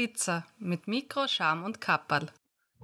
[0.00, 2.28] Witzer mit Mikro, Scham und Kapperl.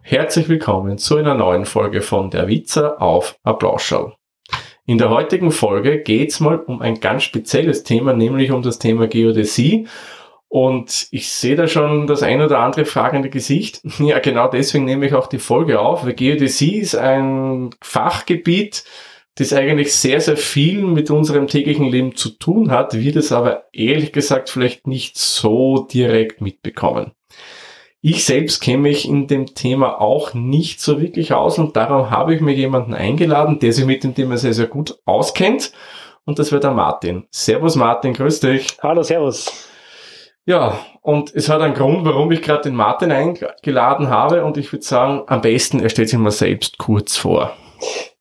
[0.02, 4.12] Herzlich willkommen zu einer neuen Folge von Der Witzer auf Applausschall.
[4.84, 9.08] In der heutigen Folge geht's mal um ein ganz spezielles Thema, nämlich um das Thema
[9.08, 9.88] Geodäsie.
[10.48, 13.80] Und ich sehe da schon das ein oder andere fragende Gesicht.
[13.98, 18.84] Ja, genau deswegen nehme ich auch die Folge auf, weil Geodäsie ist ein Fachgebiet,
[19.36, 23.64] das eigentlich sehr, sehr viel mit unserem täglichen Leben zu tun hat, wir das aber
[23.72, 27.12] ehrlich gesagt vielleicht nicht so direkt mitbekommen.
[28.00, 32.34] Ich selbst kenne mich in dem Thema auch nicht so wirklich aus und darum habe
[32.34, 35.72] ich mir jemanden eingeladen, der sich mit dem Thema sehr, sehr gut auskennt.
[36.24, 37.24] Und das wird der Martin.
[37.30, 38.78] Servus Martin, grüß dich.
[38.82, 39.68] Hallo, servus.
[40.44, 44.72] Ja, und es hat einen Grund, warum ich gerade den Martin eingeladen habe und ich
[44.72, 47.52] würde sagen, am besten er stellt sich mal selbst kurz vor.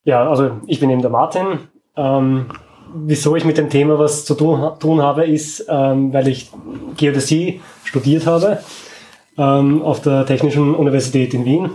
[0.06, 1.60] Ja, also ich bin eben der Martin.
[1.98, 2.46] Ähm,
[2.94, 6.52] wieso ich mit dem Thema was zu tun, tun habe, ist, ähm, weil ich
[6.96, 8.60] Geodäsie studiert habe
[9.38, 11.72] ähm, auf der Technischen Universität in Wien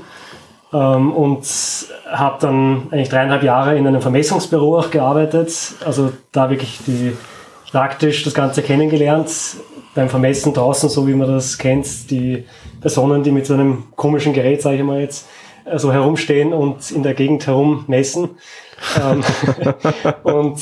[0.72, 1.44] ähm, und
[2.08, 5.52] habe dann eigentlich dreieinhalb Jahre in einem Vermessungsbüro auch gearbeitet.
[5.84, 7.12] Also da wirklich die,
[7.72, 9.28] praktisch das Ganze kennengelernt.
[9.96, 12.44] Beim Vermessen draußen, so wie man das kennt, die
[12.80, 15.26] Personen, die mit so einem komischen Gerät, sage ich mal jetzt,
[15.76, 18.30] so herumstehen und in der Gegend herum messen.
[19.02, 19.22] Ähm,
[20.22, 20.58] und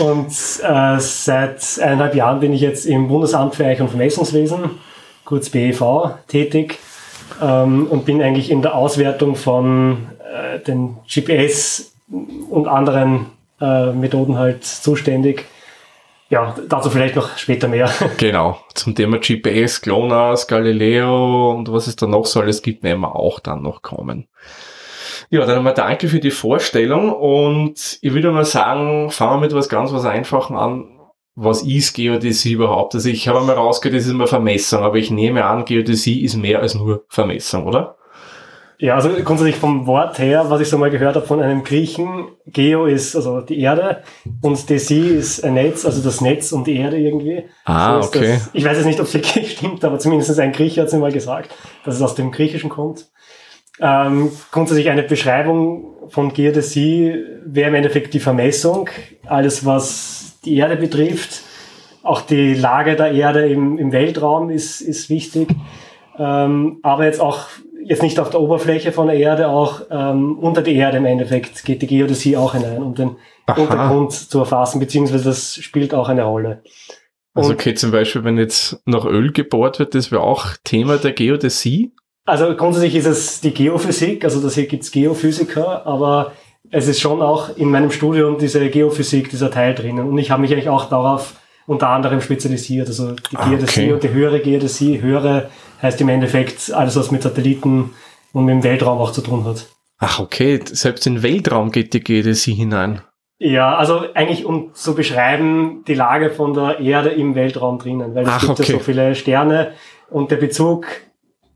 [0.00, 4.78] und äh, seit eineinhalb Jahren bin ich jetzt im Bundesamt für Eich- und Vermessungswesen,
[5.24, 6.78] kurz BEV, tätig
[7.40, 11.92] ähm, und bin eigentlich in der Auswertung von äh, den GPS
[12.50, 13.26] und anderen
[13.60, 15.46] äh, Methoden halt zuständig
[16.32, 17.90] ja, dazu vielleicht noch später mehr.
[18.16, 23.00] Genau, zum Thema GPS, GLONASS, Galileo und was es da noch so alles gibt, werden
[23.00, 24.28] wir auch dann noch kommen.
[25.28, 29.54] Ja, dann einmal danke für die Vorstellung und ich würde mal sagen, fangen wir mit
[29.54, 30.88] was ganz was Einfachen an.
[31.34, 32.94] Was ist Geodäsie überhaupt?
[32.94, 36.36] Also ich habe mal rausgehört, das ist immer Vermessung, aber ich nehme an, Geodäsie ist
[36.36, 37.96] mehr als nur Vermessung, oder?
[38.82, 42.26] Ja, also grundsätzlich vom Wort her, was ich so mal gehört habe von einem Griechen,
[42.48, 44.02] Geo ist also die Erde
[44.40, 47.44] und Desi ist ein Netz, also das Netz und die Erde irgendwie.
[47.64, 48.32] Ah, so okay.
[48.32, 50.94] Das, ich weiß jetzt nicht, ob es wirklich stimmt, aber zumindest ein Grieche hat es
[50.94, 51.54] mir mal gesagt,
[51.84, 53.06] dass es aus dem Griechischen kommt.
[53.78, 58.90] Ähm, grundsätzlich eine Beschreibung von Geodäsie wäre im Endeffekt die Vermessung,
[59.26, 61.42] alles was die Erde betrifft.
[62.02, 65.50] Auch die Lage der Erde im, im Weltraum ist, ist wichtig.
[66.18, 67.46] Ähm, aber jetzt auch
[67.84, 71.64] jetzt nicht auf der Oberfläche von der Erde, auch ähm, unter die Erde im Endeffekt
[71.64, 73.16] geht die Geodäsie auch hinein, um den
[73.46, 73.60] Aha.
[73.60, 76.62] Untergrund zu erfassen, beziehungsweise das spielt auch eine Rolle.
[77.34, 80.98] Also Und, okay, zum Beispiel, wenn jetzt nach Öl gebohrt wird, das wäre auch Thema
[80.98, 81.92] der Geodäsie?
[82.24, 86.32] Also grundsätzlich ist es die Geophysik, also das hier gibt's Geophysiker, aber
[86.70, 90.08] es ist schon auch in meinem Studium diese Geophysik, dieser Teil drinnen.
[90.08, 91.34] Und ich habe mich eigentlich auch darauf
[91.66, 92.88] unter anderem spezialisiert.
[92.88, 93.92] Also die ah, Geodäsie okay.
[93.92, 95.50] und die höhere Geodäsie, höhere
[95.82, 97.90] heißt im Endeffekt alles, was mit Satelliten
[98.32, 99.66] und mit dem Weltraum auch zu tun hat.
[99.98, 103.02] Ach, okay, selbst in den Weltraum geht die Geodäsie hinein.
[103.38, 108.22] Ja, also eigentlich um zu beschreiben, die Lage von der Erde im Weltraum drinnen, weil
[108.22, 108.72] es Ach, gibt okay.
[108.72, 109.72] ja so viele Sterne
[110.10, 110.86] und der Bezug,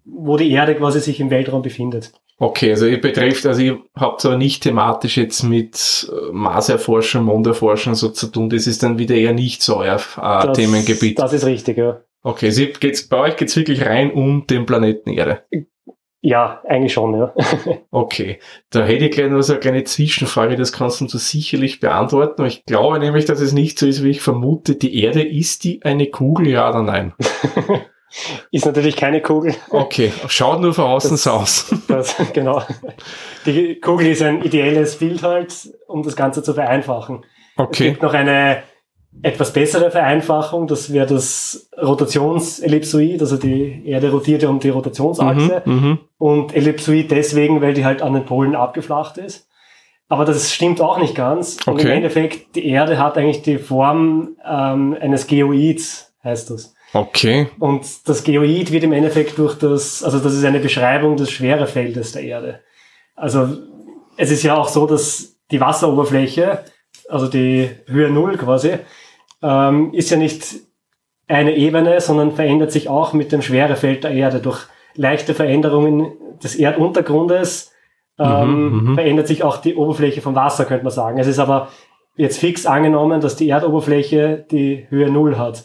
[0.05, 2.13] wo die Erde quasi sich im Weltraum befindet.
[2.39, 7.95] Okay, also ihr betrifft, also ihr habt aber nicht thematisch jetzt mit äh, Marserforschung, Monderforschung
[7.95, 11.19] so zu tun, das ist dann wieder eher nicht so euer äh, das, Themengebiet.
[11.19, 12.01] Das ist richtig, ja.
[12.27, 15.45] Okay, also geht's, bei euch geht's wirklich rein um den Planeten Erde.
[16.21, 17.33] Ja, eigentlich schon, ja.
[17.93, 22.45] okay, da hätte ich gleich noch so eine kleine Zwischenfrage, das kannst du sicherlich beantworten.
[22.45, 24.75] Ich glaube nämlich, dass es nicht so ist, wie ich vermute.
[24.75, 27.13] Die Erde, ist die eine Kugel, ja oder nein?
[28.51, 29.55] ist natürlich keine Kugel.
[29.71, 31.73] Okay, schaut nur von außen so aus.
[31.87, 32.61] Das, genau.
[33.45, 35.55] Die Kugel ist ein ideelles Bild halt,
[35.87, 37.25] um das Ganze zu vereinfachen.
[37.57, 37.71] Okay.
[37.71, 38.65] Es gibt noch eine
[39.23, 45.63] etwas bessere Vereinfachung, das wäre das Rotationsellipsoid, also die Erde rotiert ja um die Rotationsachse
[45.65, 49.49] mhm, mhm, und Ellipsoid deswegen, weil die halt an den Polen abgeflacht ist.
[50.09, 51.59] Aber das stimmt auch nicht ganz.
[51.63, 51.71] Okay.
[51.71, 56.75] Und im Endeffekt, die Erde hat eigentlich die Form ähm, eines Geoids, heißt das.
[56.93, 57.49] Okay.
[57.59, 62.13] Und das Geoid wird im Endeffekt durch das, also das ist eine Beschreibung des Schwerefeldes
[62.13, 62.61] der Erde.
[63.17, 63.49] Also
[64.17, 66.65] es ist ja auch so, dass die Wasseroberfläche,
[67.09, 68.79] also die Höhe Null quasi,
[69.43, 70.57] ähm, ist ja nicht
[71.29, 74.41] eine Ebene, sondern verändert sich auch mit dem Schwerefeld der Erde.
[74.41, 76.13] Durch leichte Veränderungen
[76.43, 77.73] des Erduntergrundes
[78.19, 81.19] ähm, mhm, mhm, verändert sich auch die Oberfläche vom Wasser, könnte man sagen.
[81.19, 81.69] Es ist aber
[82.17, 85.65] jetzt fix angenommen, dass die Erdoberfläche die Höhe Null hat.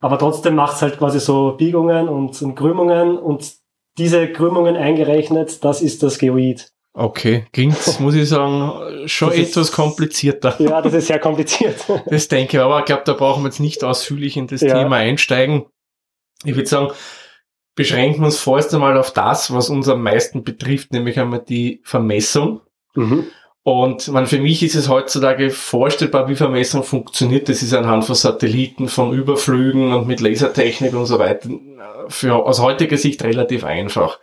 [0.00, 3.54] Aber trotzdem macht es halt quasi so Biegungen und, und Krümmungen und
[3.98, 6.72] diese Krümmungen eingerechnet, das ist das Geoid.
[7.00, 10.56] Okay, klingt, muss ich sagen, schon das etwas ist, komplizierter.
[10.58, 11.76] Ja, das ist sehr kompliziert.
[12.06, 14.74] Das denke ich, aber ich glaube, da brauchen wir jetzt nicht ausführlich in das ja.
[14.74, 15.66] Thema einsteigen.
[16.44, 16.90] Ich würde sagen,
[17.76, 21.80] beschränken wir uns vorerst einmal auf das, was uns am meisten betrifft, nämlich einmal die
[21.84, 22.62] Vermessung.
[22.96, 23.26] Mhm.
[23.62, 27.48] Und man, für mich ist es heutzutage vorstellbar, wie Vermessung funktioniert.
[27.48, 31.48] Das ist anhand von Satelliten, von Überflügen und mit Lasertechnik und so weiter.
[32.08, 34.18] Für, aus heutiger Sicht relativ einfach.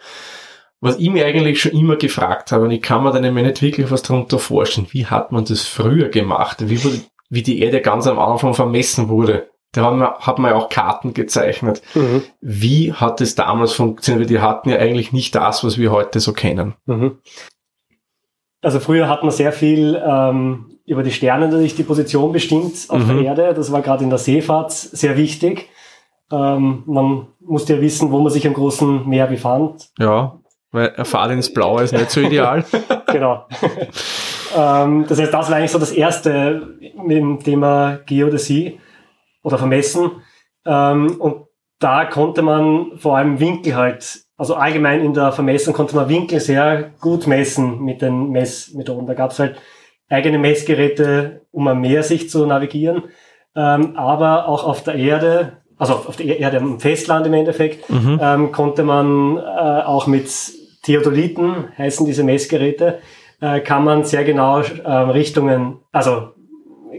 [0.86, 3.62] Was ich mir eigentlich schon immer gefragt habe, und ich kann mir dann immer nicht
[3.62, 6.70] wirklich was darunter vorstellen, wie hat man das früher gemacht?
[6.70, 9.50] Wie, wurde, wie die Erde ganz am Anfang vermessen wurde?
[9.72, 11.82] Da haben wir, hat man ja auch Karten gezeichnet.
[11.96, 12.24] Mhm.
[12.40, 14.30] Wie hat es damals funktioniert?
[14.30, 16.76] Die hatten ja eigentlich nicht das, was wir heute so kennen.
[16.86, 17.18] Mhm.
[18.62, 23.06] Also früher hat man sehr viel ähm, über die Sterne natürlich die Position bestimmt auf
[23.06, 23.18] mhm.
[23.18, 23.54] der Erde.
[23.54, 25.70] Das war gerade in der Seefahrt sehr wichtig.
[26.32, 29.90] Ähm, man musste ja wissen, wo man sich am großen Meer befand.
[30.00, 30.40] Ja,
[30.76, 32.64] weil eine Fahrt ins Blaue ist nicht so ideal.
[33.12, 33.48] genau.
[34.56, 38.80] ähm, das heißt, das war eigentlich so das erste mit dem Thema Geodäsie
[39.44, 40.12] oder vermessen.
[40.66, 41.46] Ähm, und
[41.80, 46.40] da konnte man vor allem Winkel halt, also allgemein in der Vermessung konnte man Winkel
[46.40, 49.08] sehr gut messen mit den Messmethoden.
[49.08, 49.58] Da gab es halt
[50.10, 53.04] eigene Messgeräte, um am Meer sich zu navigieren,
[53.56, 58.20] ähm, aber auch auf der Erde, also auf der Erde am Festland im Endeffekt, mhm.
[58.22, 60.30] ähm, konnte man äh, auch mit
[60.86, 63.00] Theodoliten, heißen diese Messgeräte,
[63.42, 66.30] äh, kann man sehr genau äh, Richtungen, also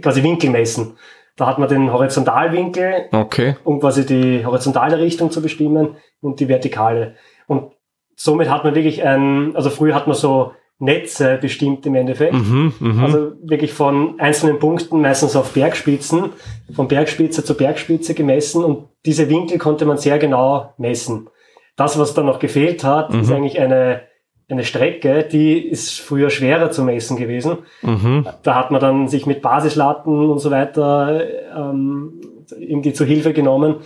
[0.02, 0.96] quasi Winkel messen.
[1.36, 3.56] Da hat man den Horizontalwinkel, okay.
[3.62, 7.14] um quasi die horizontale Richtung zu bestimmen und die vertikale.
[7.46, 7.72] Und
[8.16, 12.34] somit hat man wirklich ein, also früher hat man so Netze bestimmt im Endeffekt.
[12.34, 13.04] Mhm, mh.
[13.04, 16.30] Also wirklich von einzelnen Punkten, meistens auf Bergspitzen,
[16.74, 21.28] von Bergspitze zu Bergspitze gemessen und diese Winkel konnte man sehr genau messen.
[21.76, 23.20] Das, was da noch gefehlt hat, mhm.
[23.20, 24.02] ist eigentlich eine
[24.48, 27.58] eine Strecke, die ist früher schwerer zu messen gewesen.
[27.82, 28.26] Mhm.
[28.42, 31.20] Da hat man dann sich mit Basislatten und so weiter
[31.56, 32.20] ähm,
[32.58, 33.76] irgendwie zu Hilfe genommen.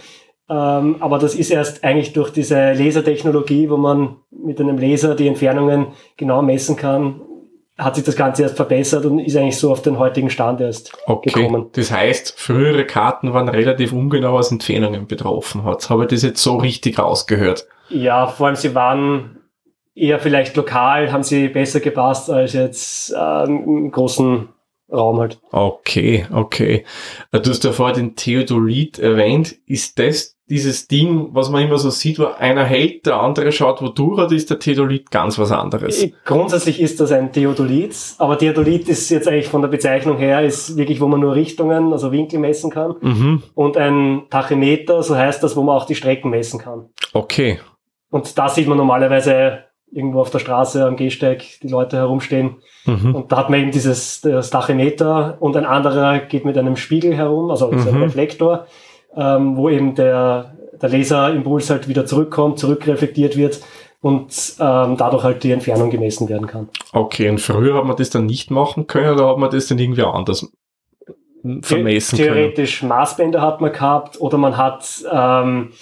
[0.51, 5.29] Ähm, aber das ist erst eigentlich durch diese Lasertechnologie, wo man mit einem Laser die
[5.29, 7.23] Entfernungen genau messen kann,
[7.79, 10.93] hat sich das Ganze erst verbessert und ist eigentlich so auf den heutigen Stand erst
[11.07, 11.31] okay.
[11.31, 11.71] gekommen.
[11.73, 15.89] Das heißt, frühere Karten waren relativ ungenau, was Entfernungen betroffen hat.
[15.89, 17.67] Habe ich das jetzt so richtig rausgehört?
[17.91, 19.41] Ja, vor allem sie waren
[19.95, 24.49] eher vielleicht lokal haben sie besser gepasst als jetzt ähm, im großen
[24.91, 25.39] Raum halt.
[25.53, 26.85] Okay, okay.
[27.31, 29.57] Du hast ja vorher den Theodolit erwähnt.
[29.67, 33.81] Ist das dieses Ding, was man immer so sieht, wo einer hält, der andere schaut
[33.83, 36.03] wo durch, oder ist der Theodolit ganz was anderes?
[36.03, 40.43] Äh, grundsätzlich ist das ein Theodolit, aber Theodolit ist jetzt eigentlich von der Bezeichnung her,
[40.43, 42.97] ist wirklich, wo man nur Richtungen, also Winkel messen kann.
[43.01, 43.43] Mhm.
[43.55, 46.89] Und ein Tachymeter, so heißt das, wo man auch die Strecken messen kann.
[47.13, 47.61] Okay.
[48.11, 52.57] Und da sieht man normalerweise irgendwo auf der Straße am Gehsteig die Leute herumstehen.
[52.87, 53.15] Mhm.
[53.15, 57.15] Und da hat man eben dieses das Tachymeter und ein anderer geht mit einem Spiegel
[57.15, 57.89] herum, also mhm.
[57.89, 58.67] ein Reflektor,
[59.17, 63.61] ähm, wo eben der, der Laserimpuls halt wieder zurückkommt, zurückreflektiert wird
[64.01, 66.69] und ähm, dadurch halt die Entfernung gemessen werden kann.
[66.93, 69.79] Okay, und früher hat man das dann nicht machen können oder hat man das dann
[69.79, 70.51] irgendwie anders
[71.63, 72.91] vermessen The Theoretisch können?
[72.91, 75.73] Maßbänder hat man gehabt oder man hat ähm,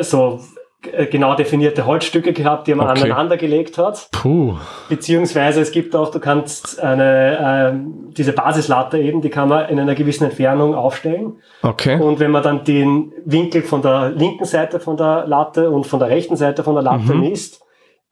[0.00, 3.02] so äh, genau definierte Holzstücke gehabt, die man okay.
[3.02, 4.08] aneinander gelegt hat.
[4.12, 4.54] Puh.
[4.88, 9.80] Beziehungsweise es gibt auch, du kannst eine, äh, diese Basislatte eben, die kann man in
[9.80, 11.40] einer gewissen Entfernung aufstellen.
[11.62, 12.00] Okay.
[12.00, 15.98] Und wenn man dann den Winkel von der linken Seite von der Latte und von
[15.98, 17.20] der rechten Seite von der Latte mhm.
[17.20, 17.60] misst,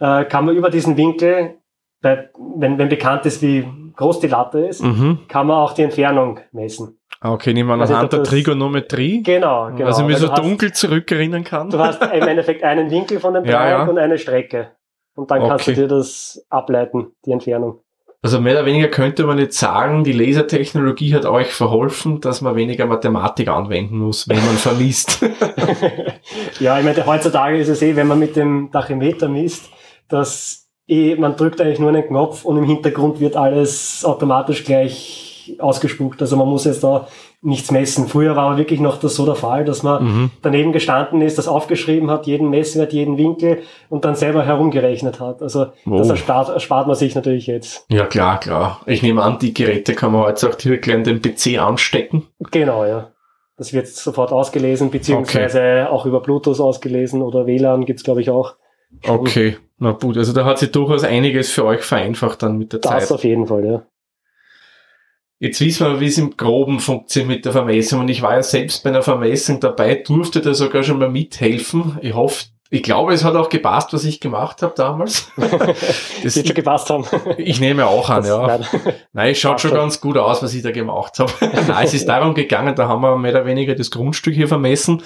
[0.01, 1.59] äh, kann man über diesen Winkel,
[2.03, 5.21] bei, wenn, wenn bekannt ist, wie groß die Latte ist, mhm.
[5.29, 6.99] kann man auch die Entfernung messen.
[7.21, 9.23] Ah, okay, nehmen wir also anhand der Trigonometrie.
[9.23, 9.87] Genau, genau.
[9.87, 11.71] Also ich mich so dunkel hast, zurückerinnern kann.
[11.71, 13.85] Du hast im Endeffekt einen Winkel von dem Dreieck ja, ja.
[13.85, 14.73] und eine Strecke.
[15.15, 15.49] Und dann okay.
[15.49, 17.81] kannst du dir das ableiten, die Entfernung.
[18.23, 22.57] Also mehr oder weniger könnte man jetzt sagen, die Lasertechnologie hat euch verholfen, dass man
[22.57, 25.25] weniger Mathematik anwenden muss, wenn man vermisst.
[26.61, 29.71] ja, ich meine, heutzutage ist es eh, wenn man mit dem Tachymeter misst,
[30.09, 35.26] dass eh, man drückt eigentlich nur einen Knopf und im Hintergrund wird alles automatisch gleich
[35.59, 36.21] ausgespuckt.
[36.21, 37.09] Also man muss jetzt da
[37.43, 38.09] nichts messen.
[38.09, 40.31] Früher war wirklich noch das so der Fall, dass man mhm.
[40.43, 45.43] daneben gestanden ist, das aufgeschrieben hat, jeden Messwert, jeden Winkel und dann selber herumgerechnet hat.
[45.43, 45.97] Also oh.
[45.97, 47.87] das erspart, erspart man sich natürlich jetzt.
[47.91, 48.81] Ja, klar, klar.
[48.87, 52.27] Ich nehme an, die Geräte kann man heute auch direkt in den PC anstecken.
[52.51, 53.13] Genau, ja.
[53.57, 55.87] Das wird sofort ausgelesen, beziehungsweise okay.
[55.87, 58.57] auch über Bluetooth ausgelesen oder WLAN gibt's glaube ich, auch.
[59.07, 62.81] Okay, na gut, also da hat sich durchaus einiges für euch vereinfacht dann mit der
[62.81, 63.03] das Zeit.
[63.03, 63.83] Das auf jeden Fall, ja.
[65.39, 68.01] Jetzt wissen wir, wie es im Groben funktioniert mit der Vermessung.
[68.01, 71.99] Und ich war ja selbst bei einer Vermessung dabei, durfte da sogar schon mal mithelfen.
[72.01, 75.31] Ich hoffe, ich glaube, es hat auch gepasst, was ich gemacht habe damals.
[75.37, 77.05] das wird schon gepasst haben.
[77.37, 78.47] Ich nehme auch an, das, ja.
[78.47, 78.67] Nein,
[79.13, 81.31] nein es schaut schon ganz gut aus, was ich da gemacht habe.
[81.69, 85.03] nein, es ist darum gegangen, da haben wir mehr oder weniger das Grundstück hier vermessen.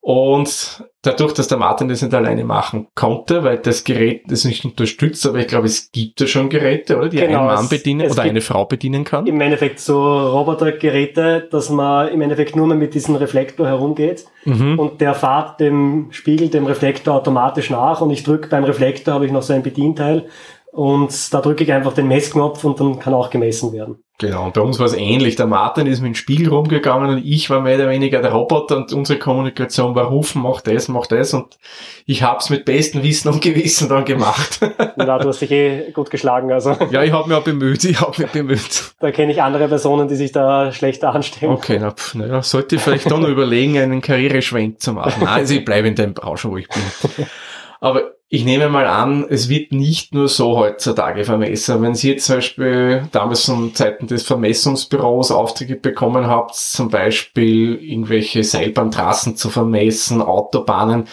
[0.00, 4.64] Und dadurch, dass der Martin das nicht alleine machen konnte, weil das Gerät das nicht
[4.64, 7.08] unterstützt, aber ich glaube, es gibt ja schon Geräte, oder?
[7.08, 9.26] Die Genau, ein Mann bedienen es oder eine Frau bedienen kann.
[9.26, 10.00] Im Endeffekt so
[10.30, 14.78] Robotergeräte, dass man im Endeffekt nur mehr mit diesem Reflektor herumgeht Mhm.
[14.78, 19.26] und der fahrt dem Spiegel, dem Reflektor automatisch nach und ich drücke beim Reflektor, habe
[19.26, 20.26] ich noch so ein Bedienteil
[20.72, 24.02] und da drücke ich einfach den Messknopf und dann kann auch gemessen werden.
[24.20, 25.36] Genau, und bei uns war es ähnlich.
[25.36, 28.76] Der Martin ist mit dem Spiegel rumgegangen und ich war mehr oder weniger der Roboter
[28.76, 31.56] und unsere Kommunikation war rufen, mach das, mach das und
[32.04, 34.58] ich hab's mit bestem Wissen und Gewissen dann gemacht.
[34.96, 38.00] Na, du hast dich eh gut geschlagen, also ja, ich habe mich auch bemüht, ich
[38.00, 38.92] habe mich bemüht.
[38.98, 41.52] da kenne ich andere Personen, die sich da schlechter anstellen.
[41.52, 45.22] Okay, na, pf, naja, sollte ich vielleicht doch noch überlegen, einen Karriereschwenk zu machen.
[45.22, 47.26] Nein, also ich bleibe in der Branche, wo ich bin.
[47.80, 51.80] Aber ich nehme mal an, es wird nicht nur so heutzutage vermessen.
[51.80, 57.76] Wenn Sie jetzt zum Beispiel damals von Zeiten des Vermessungsbüros Aufträge bekommen habt, zum Beispiel
[57.76, 61.08] irgendwelche Seilbahntrassen zu vermessen, Autobahnen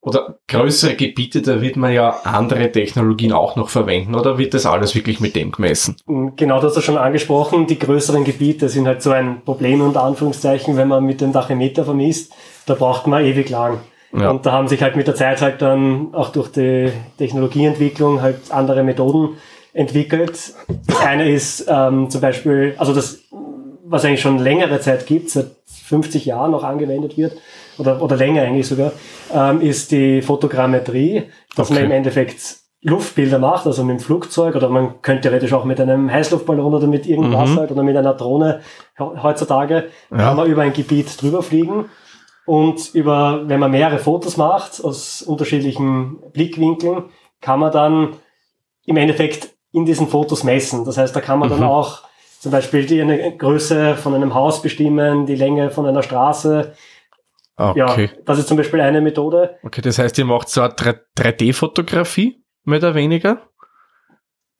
[0.00, 4.64] oder größere Gebiete, da wird man ja andere Technologien auch noch verwenden oder wird das
[4.64, 5.96] alles wirklich mit dem gemessen?
[6.36, 7.66] Genau, das hast du schon angesprochen.
[7.66, 11.84] Die größeren Gebiete sind halt so ein Problem unter Anführungszeichen, wenn man mit dem Tachymeter
[11.84, 12.32] vermisst.
[12.64, 13.80] Da braucht man ewig lang.
[14.16, 14.30] Ja.
[14.30, 18.36] Und da haben sich halt mit der Zeit halt dann auch durch die Technologieentwicklung halt
[18.50, 19.30] andere Methoden
[19.72, 20.54] entwickelt.
[20.86, 23.18] Das eine ist ähm, zum Beispiel, also das,
[23.84, 27.36] was eigentlich schon längere Zeit gibt, seit 50 Jahren noch angewendet wird,
[27.76, 28.92] oder, oder länger eigentlich sogar,
[29.34, 31.24] ähm, ist die Fotogrammetrie,
[31.56, 31.86] dass man Okay.
[31.86, 36.12] im Endeffekt Luftbilder macht, also mit dem Flugzeug oder man könnte theoretisch auch mit einem
[36.12, 37.58] Heißluftballon oder mit irgendwas Mhm.
[37.58, 38.60] halt oder mit einer Drohne
[38.96, 40.16] he- heutzutage Ja.
[40.18, 41.86] kann man über ein Gebiet drüber fliegen
[42.46, 47.04] und über, wenn man mehrere Fotos macht aus unterschiedlichen Blickwinkeln,
[47.40, 48.16] kann man dann
[48.86, 50.84] im Endeffekt in diesen Fotos messen.
[50.84, 51.66] Das heißt, da kann man dann Mhm.
[51.66, 52.02] auch
[52.40, 56.74] zum Beispiel die eine Größe von einem Haus bestimmen, die Länge von einer Straße.
[57.56, 58.10] Okay.
[58.12, 59.56] Ja, das ist zum Beispiel eine Methode.
[59.62, 60.72] Okay, das heißt, ihr macht so eine
[61.16, 63.42] 3D-Fotografie, mehr oder weniger?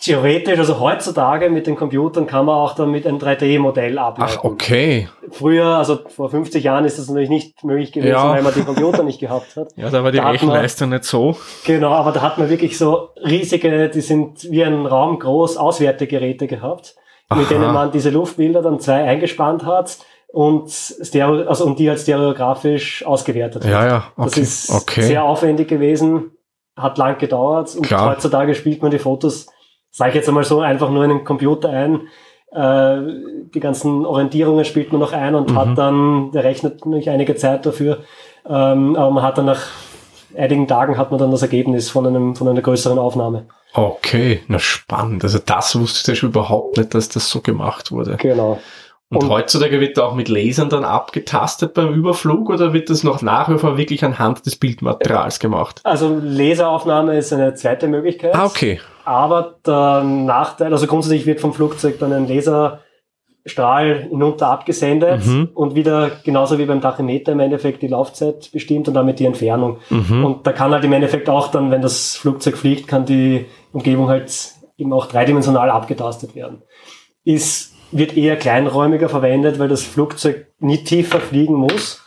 [0.04, 4.34] Theoretisch, also heutzutage mit den Computern kann man auch dann mit einem 3D-Modell ableiten.
[4.38, 5.08] Ach, okay.
[5.30, 8.30] Früher, also vor 50 Jahren ist das natürlich nicht möglich gewesen, Ja.
[8.30, 9.68] weil man die Computer nicht gehabt hat.
[9.76, 11.36] Ja, da war die Da hat man- Rechenleistung nicht so.
[11.64, 16.46] Genau, aber da hat man wirklich so riesige, die sind wie ein Raum groß, Auswertegeräte
[16.46, 16.94] gehabt,
[17.30, 17.48] mit Aha.
[17.48, 19.98] denen man diese Luftbilder dann zwei eingespannt hat
[20.32, 23.70] und Stereo, also und die halt stereografisch ausgewertet hat.
[23.70, 24.40] Ja, ja, Das okay.
[24.42, 25.02] ist okay.
[25.02, 26.32] sehr aufwendig gewesen,
[26.76, 28.10] hat lang gedauert und Klar.
[28.10, 29.46] heutzutage spielt man die Fotos,
[29.96, 32.08] sage ich jetzt einmal so, einfach nur in den Computer ein.
[32.52, 32.98] Äh,
[33.54, 35.56] die ganzen Orientierungen spielt man noch ein und Mhm.
[35.58, 37.98] hat dann, der rechnet natürlich einige Zeit dafür,
[38.48, 39.60] ähm, aber man hat dann nach
[40.36, 43.46] einigen Tagen hat man dann das Ergebnis von einem von einer größeren Aufnahme.
[43.72, 45.22] Okay, na spannend.
[45.24, 48.16] Also das wusste ich schon überhaupt nicht, dass das so gemacht wurde.
[48.20, 48.58] Genau.
[49.10, 53.04] Und, Und- heutzutage wird da auch mit Lasern dann abgetastet beim Überflug oder wird das
[53.04, 55.80] noch nach wie vor wirklich anhand des Bildmaterials gemacht?
[55.84, 58.34] Also Laseraufnahme ist eine zweite Möglichkeit.
[58.34, 58.80] Ah, okay.
[59.04, 65.50] Aber der Nachteil, also grundsätzlich wird vom Flugzeug dann ein Laserstrahl hinunter abgesendet Mhm.
[65.54, 69.78] und wieder genauso wie beim Tachymeter im Endeffekt die Laufzeit bestimmt und damit die Entfernung.
[69.90, 70.24] Mhm.
[70.24, 74.08] Und da kann halt im Endeffekt auch dann, wenn das Flugzeug fliegt, kann die Umgebung
[74.08, 76.62] halt eben auch dreidimensional abgetastet werden.
[77.24, 82.02] Ist, wird eher kleinräumiger verwendet, weil das Flugzeug nie tiefer fliegen muss,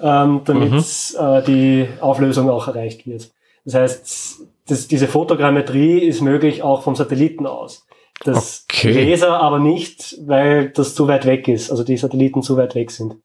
[0.00, 0.84] ähm, damit Mhm.
[1.18, 3.30] äh, die Auflösung auch erreicht wird.
[3.64, 7.86] Das heißt, das, diese Fotogrammetrie ist möglich auch vom Satelliten aus.
[8.24, 9.10] Das Okay.
[9.10, 12.90] Laser aber nicht, weil das zu weit weg ist, also die Satelliten zu weit weg
[12.90, 13.16] sind,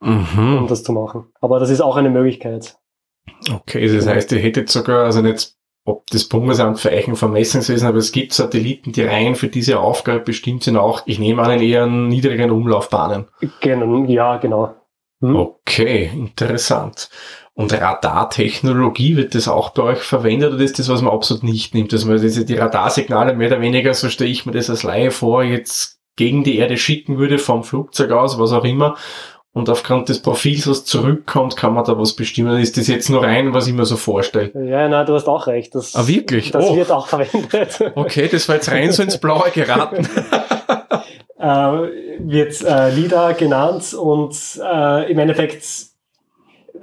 [0.00, 0.66] um Mhm.
[0.68, 1.26] das zu machen.
[1.40, 2.76] Aber das ist auch eine Möglichkeit.
[3.52, 8.12] Okay, das heißt, ihr hättet sogar, also nicht, ob das Bundesamt für Eichenvermessungswesen, aber es
[8.12, 11.86] gibt Satelliten, die rein für diese Aufgabe bestimmt sind, auch, ich nehme an, in eher
[11.86, 13.26] niedrigen Umlaufbahnen.
[13.60, 14.74] Genau, ja, genau.
[15.22, 15.34] Hm?
[15.36, 17.08] Okay, interessant.
[17.54, 21.74] Und Radartechnologie, wird das auch bei euch verwendet oder ist das, was man absolut nicht
[21.74, 21.92] nimmt?
[21.92, 25.10] Dass man diese, die Radarsignale mehr oder weniger, so stelle ich mir das als Laie
[25.10, 28.96] vor, jetzt gegen die Erde schicken würde, vom Flugzeug aus, was auch immer,
[29.54, 32.58] und aufgrund des Profils, was zurückkommt, kann man da was bestimmen?
[32.58, 34.50] Ist das jetzt nur rein, was ich mir so vorstelle?
[34.54, 35.74] Ja, na, du hast auch recht.
[35.74, 36.50] Das, Ah, wirklich?
[36.52, 36.74] Das Oh.
[36.74, 37.92] wird auch verwendet.
[37.94, 40.08] Okay, das war jetzt rein so ins Blaue geraten.
[41.42, 45.64] äh, wird äh, LIDAR genannt und äh, im Endeffekt,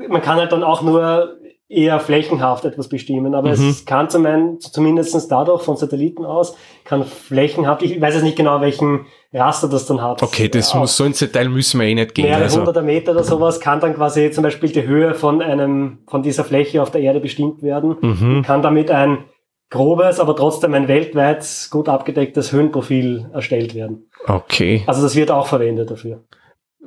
[0.10, 1.38] man kann halt dann auch nur
[1.70, 3.70] eher flächenhaft etwas bestimmen, aber Mhm.
[3.70, 8.38] es kann zum einen, zumindest dadurch von Satelliten aus, kann flächenhaft, ich weiß jetzt nicht
[8.38, 10.24] genau, welchen Raster das dann hat.
[10.24, 12.26] Okay, das Auf muss so ins Detail müssen wir eh nicht gehen.
[12.26, 16.00] mehrere Also, hunderter Meter oder sowas, kann dann quasi zum Beispiel die Höhe von einem,
[16.08, 18.42] von dieser Fläche auf der Erde bestimmt werden mhm.
[18.42, 19.20] kann damit ein
[19.70, 24.10] grobes, aber trotzdem ein weltweit gut abgedecktes Höhenprofil erstellt werden.
[24.28, 24.84] Okay.
[24.88, 26.24] Also das wird auch verwendet dafür.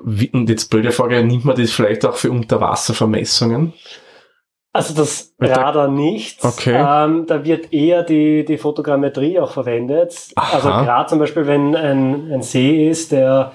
[0.04, 3.72] Wie, und jetzt blöde Frage, nimmt man das vielleicht auch für Unterwasservermessungen?
[4.72, 6.42] Also das Radar nicht.
[6.44, 6.74] Okay.
[6.74, 10.16] Ähm, da wird eher die, die Fotogrammetrie auch verwendet.
[10.34, 10.56] Aha.
[10.56, 13.52] Also gerade zum Beispiel, wenn ein, ein See ist, der,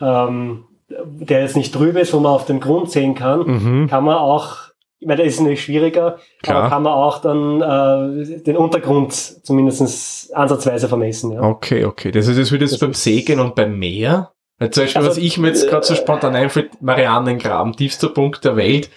[0.00, 3.88] ähm, der jetzt nicht drüber ist, wo man auf dem Grund sehen kann, Mhm.
[3.88, 4.69] kann man auch,
[5.00, 6.58] ich meine, das ist natürlich schwieriger, Klar.
[6.58, 11.32] aber kann man auch dann äh, den Untergrund zumindest ansatzweise vermessen.
[11.32, 11.40] Ja.
[11.42, 12.10] Okay, okay.
[12.10, 14.32] Das heißt, das würde jetzt Das beim ist- See gehen und beim Meer?
[14.70, 18.56] Zum Beispiel, Also, was ich mir jetzt gerade so spontan einfällt, Marianengraben, tiefster Punkt der
[18.56, 18.90] Welt.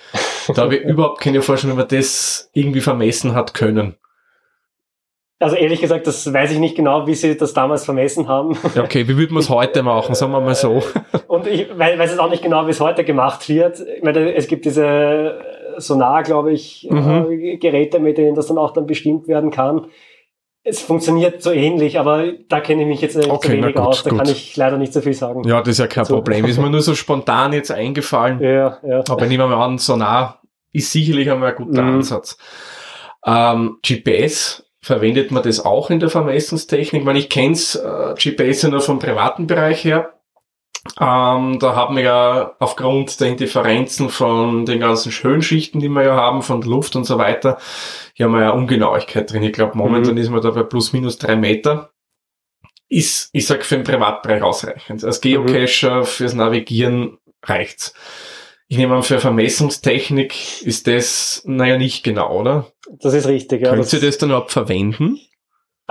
[0.53, 3.95] Da habe ich überhaupt keine Vorstellung, wie man das irgendwie vermessen hat können.
[5.39, 8.57] Also ehrlich gesagt, das weiß ich nicht genau, wie sie das damals vermessen haben.
[8.77, 10.15] Okay, wie würden wir es heute machen?
[10.15, 10.83] Sagen wir mal so.
[11.27, 13.79] Und ich weiß, weiß jetzt auch nicht genau, wie es heute gemacht wird.
[13.98, 15.39] Ich meine, es gibt diese
[15.77, 17.27] Sonar, glaube ich, Mhm.
[17.32, 19.88] äh, Geräte, mit denen das dann auch dann bestimmt werden kann.
[20.65, 24.03] Es funktioniert so ähnlich, aber da kenne ich mich jetzt Okay, zu wenig gut, aus.
[24.03, 24.20] Da gut.
[24.20, 25.44] kann ich leider nicht so viel sagen.
[25.46, 26.15] Ja, das ist ja kein So.
[26.15, 26.46] Problem.
[26.46, 28.39] Ist mir nur so spontan jetzt eingefallen.
[28.42, 28.77] ja.
[28.82, 29.03] ja.
[29.10, 31.96] Aber nehmen wir mal an, Sonar ist sicherlich einmal ein guter Mhm.
[31.96, 32.38] Ansatz.
[33.25, 37.01] Ähm, GPS, verwendet man das auch in der Vermessungstechnik?
[37.01, 40.13] Ich meine, ich kenne äh, GPS ja nur vom privaten Bereich her.
[40.99, 46.15] Ähm, da haben wir ja aufgrund der Indifferenzen von den ganzen Höhenschichten, die wir ja
[46.15, 47.57] haben, von der Luft und so weiter,
[48.13, 49.43] hier haben wir ja Ungenauigkeit drin.
[49.43, 51.91] Ich glaube, momentan ist man da bei plus minus drei Meter.
[52.89, 55.03] Ist, ich sag, für den Privatbereich ausreichend.
[55.03, 57.93] Als Geocacher fürs Navigieren reicht's.
[58.67, 62.71] Ich nehme an, für Vermessungstechnik ist das, naja, nicht genau, oder?
[63.01, 63.61] Das ist richtig.
[63.61, 63.73] Ja.
[63.73, 65.19] Könnt ihr das dann überhaupt verwenden?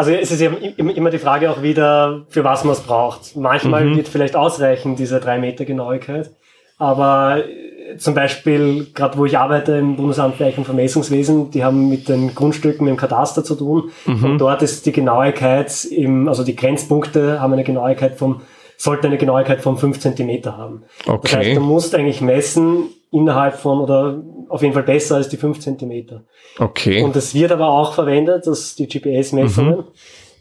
[0.02, 3.36] Also es ist ja im- immer die Frage auch wieder, für was man es braucht.
[3.36, 3.96] Manchmal Mhm.
[3.96, 6.30] wird vielleicht ausreichen, diese drei Meter Genauigkeit.
[6.76, 11.88] Aber äh, zum Beispiel, gerade wo ich arbeite im Bundesamt für und Vermessungswesen, die haben
[11.88, 13.90] mit den Grundstücken im Kataster zu tun.
[14.06, 14.38] Und Mhm.
[14.38, 18.40] dort ist die Genauigkeit im, also die Grenzpunkte haben eine Genauigkeit vom,
[18.76, 20.82] sollten eine Genauigkeit von 5 Zentimeter haben.
[21.06, 21.54] Das heißt, Okay.
[21.54, 26.24] du musst eigentlich messen innerhalb von oder auf jeden Fall besser als die 5 Zentimeter.
[26.58, 27.02] Okay.
[27.02, 29.84] Und es wird aber auch verwendet, das die GPS-Messungen.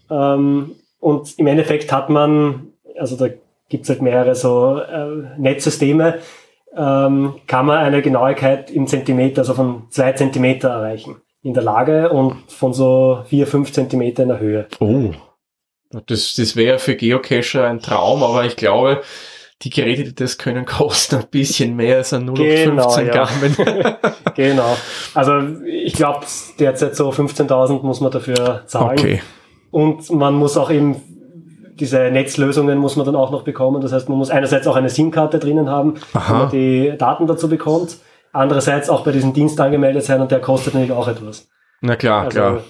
[0.10, 3.28] Ähm, und im Endeffekt hat man, also da
[3.70, 6.20] gibt's halt mehrere so äh, Netzsysteme,
[6.76, 12.10] ähm, kann man eine Genauigkeit im Zentimeter, also von zwei Zentimeter erreichen in der Lage
[12.10, 14.68] und von so vier, fünf Zentimeter in der Höhe.
[14.80, 15.12] Oh.
[16.06, 19.02] Das, das wäre für Geocacher ein Traum, aber ich glaube,
[19.64, 23.14] die Geräte, die das können, kosten ein bisschen mehr als ein 0815 Genau, ja.
[23.14, 23.96] Garmin.
[24.36, 24.78] Genau.
[25.14, 25.34] Also
[25.66, 26.26] ich glaube,
[26.58, 28.98] derzeit so 15.000 muss man dafür zahlen.
[28.98, 29.22] Okay.
[29.72, 30.96] Und man muss auch eben
[31.80, 33.82] diese Netzlösungen muss man dann auch noch bekommen.
[33.82, 36.38] Das heißt, man muss einerseits auch eine SIM-Karte drinnen haben, wo Aha.
[36.38, 37.98] man die Daten dazu bekommt.
[38.34, 41.50] Andererseits auch bei diesem Dienst angemeldet sein und der kostet natürlich auch etwas.
[41.82, 42.64] Na klar, Also, klar.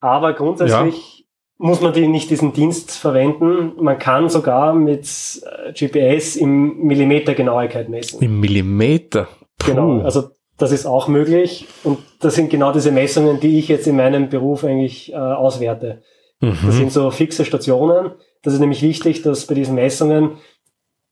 [0.00, 1.15] Aber grundsätzlich
[1.58, 3.72] muss man die nicht diesen Dienst verwenden.
[3.82, 8.22] Man kann sogar mit äh, GPS im Millimeter Genauigkeit messen.
[8.22, 9.28] Im Millimeter.
[9.58, 9.70] Puh.
[9.70, 13.86] Genau, also das ist auch möglich und das sind genau diese Messungen, die ich jetzt
[13.86, 16.02] in meinem Beruf eigentlich äh, auswerte.
[16.40, 16.70] Das mhm.
[16.70, 18.12] sind so fixe Stationen.
[18.42, 20.32] Das ist nämlich wichtig, dass bei diesen Messungen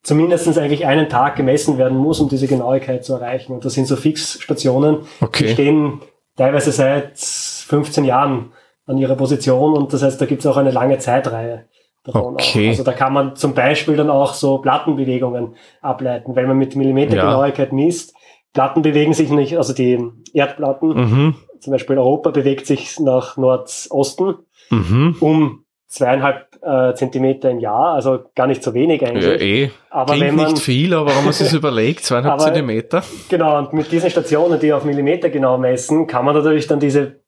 [0.02, 3.52] zumindestens eigentlich einen Tag gemessen werden muss, um diese Genauigkeit zu erreichen.
[3.52, 5.48] Und das sind so Fixstationen, die Okay.
[5.48, 6.00] stehen
[6.37, 8.52] teilweise seit 15 Jahren
[8.86, 11.64] an ihrer Position und das heißt, da gibt es auch eine lange Zeitreihe
[12.04, 12.34] davon.
[12.34, 12.66] Okay.
[12.66, 12.70] Auch.
[12.70, 17.72] Also da kann man zum Beispiel dann auch so Plattenbewegungen ableiten, weil man mit Millimetergenauigkeit
[17.72, 18.14] misst.
[18.52, 19.98] Platten bewegen sich nicht, also die
[20.32, 21.34] Erdplatten, Mhm.
[21.60, 24.34] zum Beispiel Europa bewegt sich nach Nordosten
[24.70, 25.16] Mhm.
[25.20, 29.24] um zweieinhalb äh, Zentimeter im Jahr, also gar nicht so wenig eigentlich.
[29.24, 29.70] Ja, eh.
[29.90, 33.02] aber Klingt wenn man, nicht viel, aber wenn man sich überlegt, zweieinhalb Aber- Zentimeter.
[33.28, 37.20] genau, und mit diesen Stationen, die auf Millimeter genau messen, kann man natürlich dann diese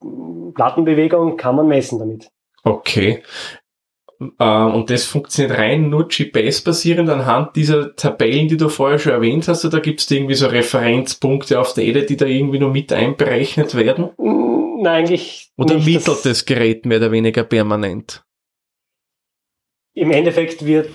[0.56, 2.30] Plattenbewegung, kann man messen damit.
[2.64, 3.22] Okay.
[4.40, 9.46] Ähm, und das funktioniert rein nur GPS-basierend anhand dieser Tabellen, die du vorher schon erwähnt
[9.46, 12.92] hast, oder gibt es irgendwie so Referenzpunkte auf der Erde, die da irgendwie noch mit
[12.92, 14.10] einberechnet werden?
[14.82, 15.86] Nein, eigentlich Oder nicht.
[15.86, 18.24] mittelt das Gerät mehr oder weniger permanent?
[19.94, 20.88] Im Endeffekt wird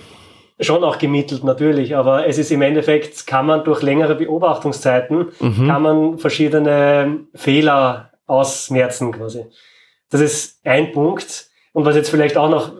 [0.60, 5.66] schon auch gemittelt natürlich, aber es ist im Endeffekt, kann man durch längere Beobachtungszeiten, Mhm.
[5.66, 9.44] kann man verschiedene Fehler ausmerzen quasi.
[10.10, 11.46] Das ist ein Punkt.
[11.72, 12.72] Und was jetzt vielleicht auch noch,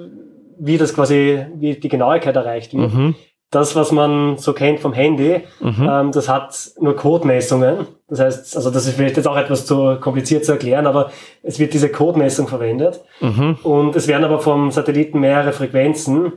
[0.58, 2.92] wie das quasi, wie die Genauigkeit erreicht wird.
[2.92, 3.14] Mhm.
[3.50, 5.88] Das, was man so kennt vom Handy, Mhm.
[5.90, 7.86] ähm, das hat nur Codemessungen.
[8.08, 11.10] Das heißt, also das ist vielleicht jetzt auch etwas zu kompliziert zu erklären, aber
[11.42, 13.00] es wird diese Codemessung verwendet.
[13.20, 13.58] Mhm.
[13.62, 16.32] Und es werden aber vom Satelliten mehrere Frequenzen,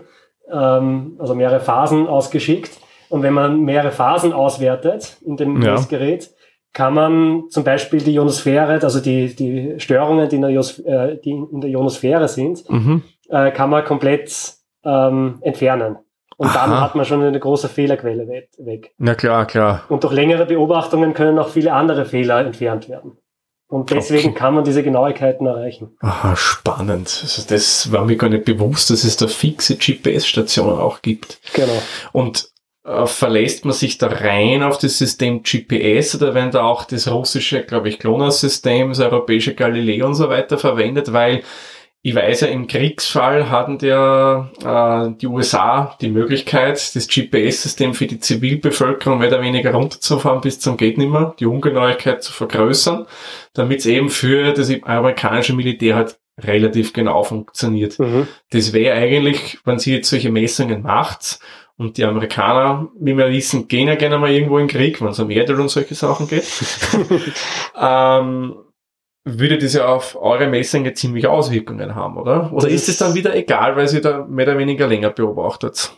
[0.51, 2.71] ähm, also mehrere Phasen ausgeschickt.
[3.09, 5.75] Und wenn man mehrere Phasen auswertet in dem Ja.
[6.75, 11.17] Kann man zum Beispiel die Ionosphäre, also die, die Störungen, die in der, Ios, äh,
[11.23, 13.01] die in der Ionosphäre sind, Mhm.
[13.29, 14.29] äh, kann man komplett
[14.83, 15.97] ähm, entfernen.
[16.37, 16.81] Und dann Aha.
[16.81, 18.93] hat man schon eine große Fehlerquelle we- weg.
[18.97, 19.83] Na klar, klar.
[19.87, 23.13] Und durch längere Beobachtungen können auch viele andere Fehler entfernt werden.
[23.67, 24.37] Und deswegen Okay.
[24.37, 25.95] kann man diese Genauigkeiten erreichen.
[26.01, 27.19] Aha, spannend.
[27.23, 31.39] Also das war mir gar nicht bewusst, dass es da fixe GPS-Stationen auch gibt.
[31.53, 31.81] Genau.
[32.11, 32.49] Und
[33.05, 37.63] verlässt man sich da rein auf das System GPS oder werden da auch das russische,
[37.63, 41.11] glaube ich, GLONASS-System, das europäische Galileo und so weiter verwendet?
[41.11, 41.41] Weil
[42.03, 48.05] ich weiß ja, im Kriegsfall hatten der, äh, die USA die Möglichkeit, das GPS-System für
[48.05, 53.07] die Zivilbevölkerung mehr oder weniger runterzufahren bis zum geht nimmer, die Ungenauigkeit zu vergrößern,
[53.53, 57.97] damit es eben für das amerikanische Militär halt relativ genau funktioniert.
[57.97, 58.27] Mhm.
[58.51, 61.39] Das wäre eigentlich, wenn sie jetzt solche Messungen macht
[61.77, 65.09] und die Amerikaner, wie wir wissen, gehen ja gerne mal irgendwo in den Krieg, wenn
[65.09, 66.45] es um Erdöl und solche Sachen geht,
[67.79, 68.55] ähm,
[69.25, 72.53] würde das ja auf eure Messungen ziemlich Auswirkungen haben, oder?
[72.53, 75.91] Oder Das ist es dann wieder egal, weil sie da mehr oder weniger länger beobachtet?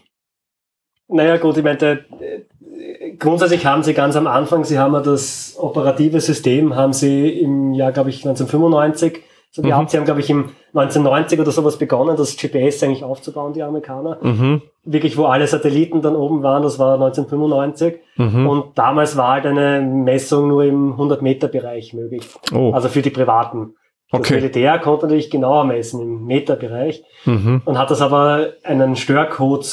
[1.10, 5.56] Naja, gut, ich meinte, äh, grundsätzlich haben sie ganz am Anfang, sie haben ja das
[5.60, 9.68] operative System, haben sie im Jahr, glaube ich, 1995 so Mhm.
[9.68, 9.90] gehabt.
[9.90, 14.18] Sie haben, glaube ich, im 1990 oder sowas begonnen, das GPS eigentlich aufzubauen, die Amerikaner.
[14.22, 14.62] Mhm.
[14.84, 18.00] Wirklich, wo alle Satelliten dann oben waren, das war 1995.
[18.18, 18.48] Mhm.
[18.48, 22.24] Und damals war halt eine Messung nur im 100-Meter-Bereich möglich.
[22.54, 23.76] oh, Also für die Privaten.
[24.10, 24.36] Das okay.
[24.36, 27.62] Militär konnte natürlich genauer messen im Meterbereich Mhm.
[27.66, 29.66] und hat das aber einen Störcode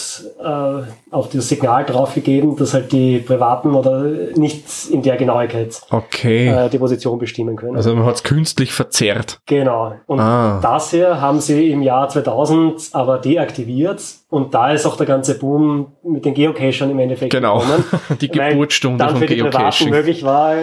[0.42, 4.03] äh, auf das Signal draufgegeben, dass halt die Privaten oder
[4.35, 6.49] nicht in der Genauigkeit Okay.
[6.49, 7.77] äh, die Position bestimmen können.
[7.77, 9.38] Also man hat es künstlich verzerrt.
[9.47, 9.94] genau.
[10.07, 10.59] Und Ah.
[10.61, 15.38] das hier haben sie im Jahr 2000 aber deaktiviert und da ist auch der ganze
[15.38, 17.59] Boom mit den Geocachern im Endeffekt Genau.
[17.61, 17.85] gekommen.
[18.20, 19.90] Die Geburtsstunde dann von für die Privaten Geocaching.
[19.90, 20.55] möglich war,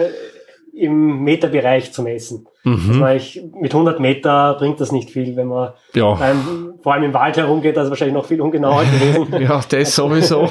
[0.72, 2.46] im Meterbereich zu messen.
[2.64, 3.00] Mhm.
[3.00, 6.14] Weil ich, mit 100 Meter bringt das nicht viel, wenn man Ja.
[6.14, 9.28] beim, vor allem im Wald herumgeht, das ist wahrscheinlich noch viel ungenauer gewesen.
[9.42, 10.50] ja, das sowieso.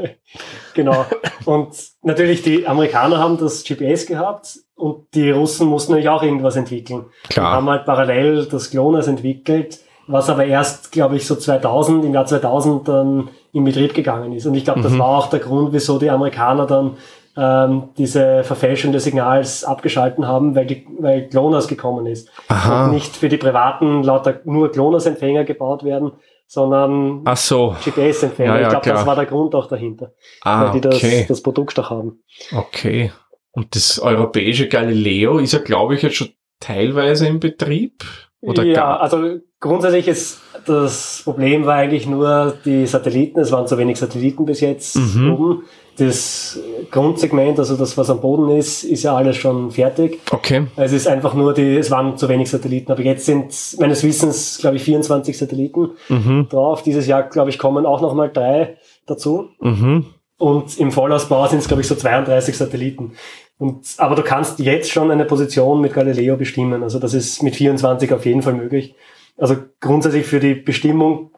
[0.74, 1.04] genau.
[1.44, 1.68] Und
[2.02, 7.04] natürlich die Amerikaner haben das GPS gehabt und die Russen mussten natürlich auch irgendwas entwickeln.
[7.28, 7.52] Klar.
[7.52, 9.78] Haben halt parallel das GLONASS entwickelt,
[10.08, 14.46] was aber erst, glaube ich, so 2000, im Jahr 2000 dann in Betrieb gegangen ist.
[14.46, 14.98] Und ich glaube, das Mhm.
[14.98, 16.96] war auch der Grund, wieso die Amerikaner dann
[17.36, 22.30] ähm, diese Verfälschung des Signals abgeschalten haben, weil, die, weil GLONASS gekommen ist.
[22.48, 22.86] Aha.
[22.86, 26.12] Und nicht für die privaten lauter nur GLONASS-Empfänger gebaut werden,
[26.46, 27.74] sondern Ach so.
[27.84, 28.54] GPS-Empfänger.
[28.54, 31.24] Ja, ja, ich glaube, das war der Grund auch dahinter, Ah, weil die das, okay.
[31.28, 32.20] das Produkt auch haben.
[32.54, 33.12] Okay.
[33.52, 36.28] Und das europäische Galileo ist ja, glaube ich, jetzt schon
[36.60, 38.04] teilweise im Betrieb?
[38.40, 39.00] Oder ja, gar?
[39.00, 43.40] also grundsätzlich ist das Problem war eigentlich nur die Satelliten.
[43.40, 45.32] Es waren zu wenig Satelliten bis jetzt Mhm.
[45.32, 45.62] oben.
[45.98, 46.58] Das
[46.90, 50.20] Grundsegment, also das, was am Boden ist, ist ja alles schon fertig.
[50.30, 50.66] Okay.
[50.76, 52.92] Es ist einfach nur die, es waren zu wenig Satelliten.
[52.92, 56.48] Aber jetzt sind meines Wissens, glaube ich, 24 Satelliten Mhm.
[56.50, 56.82] drauf.
[56.82, 59.48] Dieses Jahr, glaube ich, kommen auch nochmal drei dazu.
[59.60, 60.06] Mhm.
[60.38, 63.12] Und im Vollausbau sind es, glaube ich, so 32 Satelliten.
[63.58, 66.82] Und, aber du kannst jetzt schon eine Position mit Galileo bestimmen.
[66.82, 68.94] Also das ist mit 24 auf jeden Fall möglich.
[69.38, 71.30] Also grundsätzlich für die Bestimmung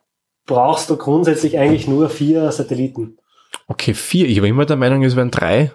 [0.47, 3.19] brauchst du grundsätzlich eigentlich nur vier Satelliten.
[3.69, 4.27] Okay, vier.
[4.27, 5.73] Ich war immer der Meinung, es wären drei.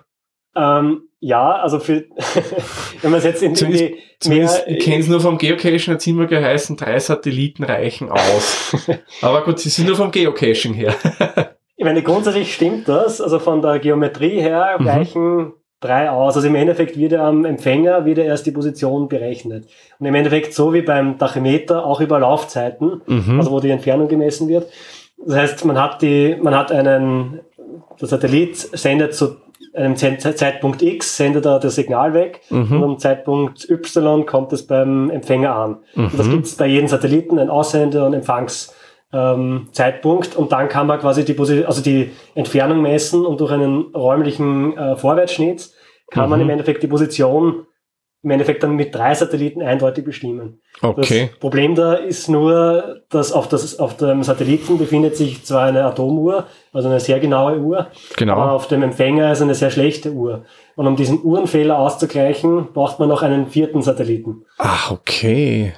[0.55, 2.03] Ähm, ja, also für,
[3.01, 5.37] wenn man es jetzt in, in Zumindest- die Zumindest, mehr, ich kenne es nur vom
[5.37, 8.75] Geocaching, hat es immer geheißen, drei Satelliten reichen aus.
[9.21, 10.93] Aber gut, sie sind nur vom Geocaching her.
[11.75, 13.19] Ich meine, grundsätzlich stimmt das.
[13.19, 14.87] Also von der Geometrie her Mhm.
[14.87, 16.35] reichen drei aus.
[16.37, 19.67] Also im Endeffekt wird ja am Empfänger wieder erst die Position berechnet.
[19.99, 23.37] Und im Endeffekt so wie beim Tachymeter auch über Laufzeiten, Mhm.
[23.39, 24.67] also wo die Entfernung gemessen wird.
[25.25, 27.41] Das heißt, man hat die, man hat einen,
[27.99, 29.37] der Satellit sendet zu
[29.73, 32.71] einem Ze- Zeitpunkt X, sendet er das Signal weg Mhm.
[32.77, 35.77] und am Zeitpunkt Y kommt es beim Empfänger an.
[35.95, 36.31] Und das Mhm.
[36.31, 38.75] gibt es bei jedem Satelliten, ein Aussender- und Empfangs
[39.15, 43.51] ähm, Zeitpunkt und dann kann man quasi die, Posi also die Entfernung messen und durch
[43.51, 45.69] einen räumlichen äh, Vorwärtsschnitt
[46.09, 46.45] kann man Mhm.
[46.45, 47.67] im Endeffekt die Position
[48.23, 50.61] im Endeffekt dann mit drei Satelliten eindeutig bestimmen.
[50.81, 51.29] Okay.
[51.31, 55.83] Das Problem da ist nur, dass auf, das, auf dem Satelliten befindet sich zwar eine
[55.83, 58.41] Atomuhr, also eine sehr genaue Uhr, aber Genau.
[58.55, 60.45] auf dem Empfänger ist eine sehr schlechte Uhr.
[60.75, 64.45] Und um diesen Uhrenfehler auszugleichen, braucht man noch einen vierten Satelliten.
[64.57, 65.73] Ach, okay.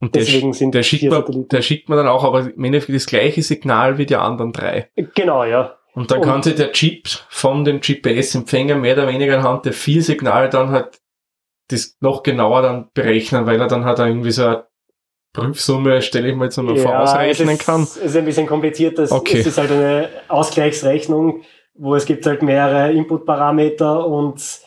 [0.00, 1.48] Und der, Deswegen sch- sind der, schickt vier man, Satelliten.
[1.48, 4.88] der schickt man dann auch, aber im Endeffekt das gleiche Signal wie die anderen drei.
[5.14, 5.74] Genau, ja.
[5.94, 9.72] Und dann Und- kann sich der Chip von dem GPS-Empfänger mehr oder weniger anhand der
[9.72, 10.98] vier Signale dann halt
[11.72, 14.66] das noch genauer dann berechnen, weil er dann halt irgendwie so eine
[15.32, 17.82] Prüfsumme, stelle ich mir jetzt einmal vor, ausrechnen es ist, kann.
[17.82, 18.98] Es ist ein bisschen kompliziert.
[18.98, 19.40] Das, Okay.
[19.40, 21.42] Es ist halt eine Ausgleichsrechnung,
[21.74, 24.60] wo es gibt halt mehrere Inputparameter und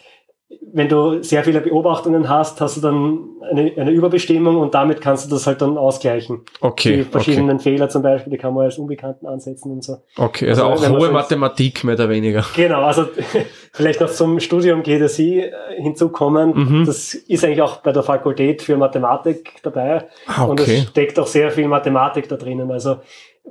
[0.76, 5.26] wenn du sehr viele Beobachtungen hast, hast du dann eine, eine Überbestimmung und damit kannst
[5.26, 6.42] du das halt dann ausgleichen.
[6.60, 6.98] Okay.
[6.98, 7.72] Die verschiedenen okay.
[7.72, 10.00] Fehler zum Beispiel, die kann man als Unbekannten ansetzen und so.
[10.18, 12.44] Okay, also, Also, auch hohe so Mathematik mehr oder weniger.
[12.58, 13.06] Genau, also
[13.72, 16.52] vielleicht noch zum Studium GDSI äh, hinzukommen.
[16.54, 16.86] Mhm.
[16.86, 20.10] Das ist eigentlich auch bei der Fakultät für Mathematik dabei.
[20.28, 20.86] Ah, Und es okay.
[20.90, 22.70] steckt auch sehr viel Mathematik da drinnen.
[22.70, 22.98] Also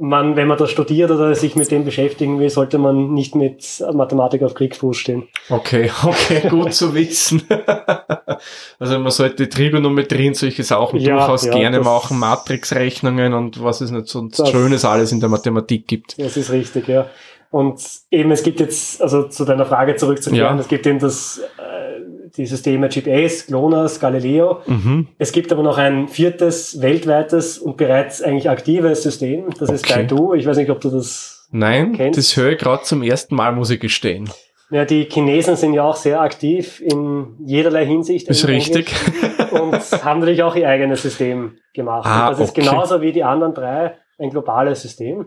[0.01, 3.85] man, wenn man das studiert oder sich mit dem beschäftigen will, sollte man nicht mit
[3.93, 5.29] Mathematik auf Kriegsfuß stehen.
[5.49, 7.43] Okay, okay, gut zu wissen.
[8.79, 13.81] also man sollte Trigonometrie und solche Sachen Ja, durchaus ja, gerne machen, Matrixrechnungen und was
[13.81, 16.19] es nicht so Das- Schönes alles in der Mathematik gibt.
[16.21, 17.07] Das ist richtig, ja.
[17.51, 17.81] Und
[18.11, 20.61] eben, es gibt jetzt, also zu deiner Frage zurückzukehren, Ja.
[20.61, 21.84] es gibt eben das, äh,
[22.37, 24.59] die Systeme GPS, GLONASS, Galileo.
[24.67, 25.09] Mhm.
[25.19, 29.51] Es gibt aber noch ein viertes, weltweites und bereits eigentlich aktives System.
[29.59, 30.01] Das ist Okay.
[30.07, 30.35] Baidu.
[30.35, 33.53] Ich weiß nicht, ob du das Nein, Kennst- das höre ich gerade zum ersten Mal,
[33.53, 34.29] muss ich gestehen.
[34.71, 38.29] Ja, die Chinesen sind ja auch sehr aktiv in jederlei Hinsicht.
[38.29, 38.93] Ist richtig.
[39.53, 39.73] Und
[40.05, 42.07] haben natürlich auch ihr eigenes System gemacht.
[42.07, 42.63] Ah, und das ist okay.
[42.63, 45.27] genauso wie die anderen drei ein globales System.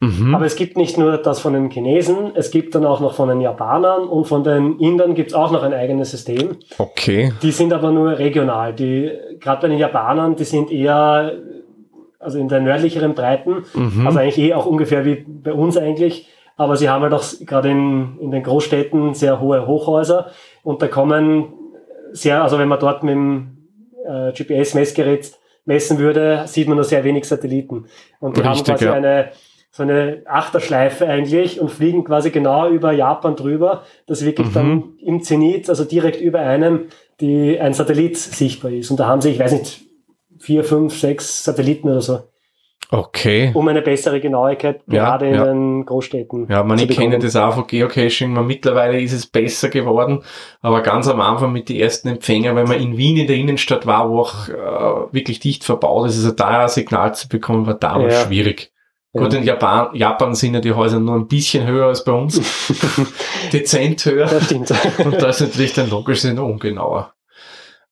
[0.00, 0.32] Mhm.
[0.34, 3.28] Aber es gibt nicht nur das von den Chinesen, es gibt dann auch noch von
[3.28, 6.56] den Japanern und von den Indern gibt es auch noch ein eigenes System.
[6.78, 7.32] Okay.
[7.42, 8.72] Die sind aber nur regional.
[8.74, 11.32] Die, gerade bei den Japanern, die sind eher,
[12.20, 14.06] also in der nördlicheren Breiten, Mhm.
[14.06, 16.28] also eigentlich eh auch ungefähr wie bei uns eigentlich.
[16.56, 20.30] Aber sie haben halt auch gerade in, in den Großstädten sehr hohe Hochhäuser
[20.62, 21.52] und da kommen
[22.12, 23.58] sehr, also wenn man dort mit dem
[24.06, 25.32] äh, GPS-Messgerät
[25.66, 27.86] messen würde, sieht man nur sehr wenig Satelliten.
[28.20, 28.92] Und die haben Richtig, quasi ja.
[28.94, 29.28] eine,
[29.70, 34.52] so eine Achterschleife eigentlich und fliegen quasi genau über Japan drüber, dass wirklich Mhm.
[34.54, 36.86] dann im Zenit, also direkt über einem,
[37.20, 38.90] die, ein Satellit sichtbar ist.
[38.90, 39.82] Und da haben sie, ich weiß nicht,
[40.38, 42.20] vier, fünf, sechs Satelliten oder so
[42.90, 43.50] Okay.
[43.54, 45.44] um eine bessere Genauigkeit Ja, gerade in ja.
[45.44, 46.46] den Großstädten.
[46.48, 48.32] Ja, man, ich kenne das auch von Geocaching.
[48.32, 50.22] Man, mittlerweile ist es besser geworden,
[50.62, 53.84] aber ganz am Anfang mit den ersten Empfängern, wenn man in Wien in der Innenstadt
[53.86, 57.74] war, wo auch äh, wirklich dicht verbaut ist, also da ein Signal zu bekommen, war
[57.74, 58.26] damals Ja.
[58.26, 58.72] schwierig.
[59.12, 62.40] Gut, in Japan, Japan sind ja die Häuser nur ein bisschen höher als bei uns.
[63.52, 64.26] Dezent höher.
[64.26, 64.70] Das stimmt.
[65.04, 67.14] Und da ist natürlich dann logisch sind ungenauer.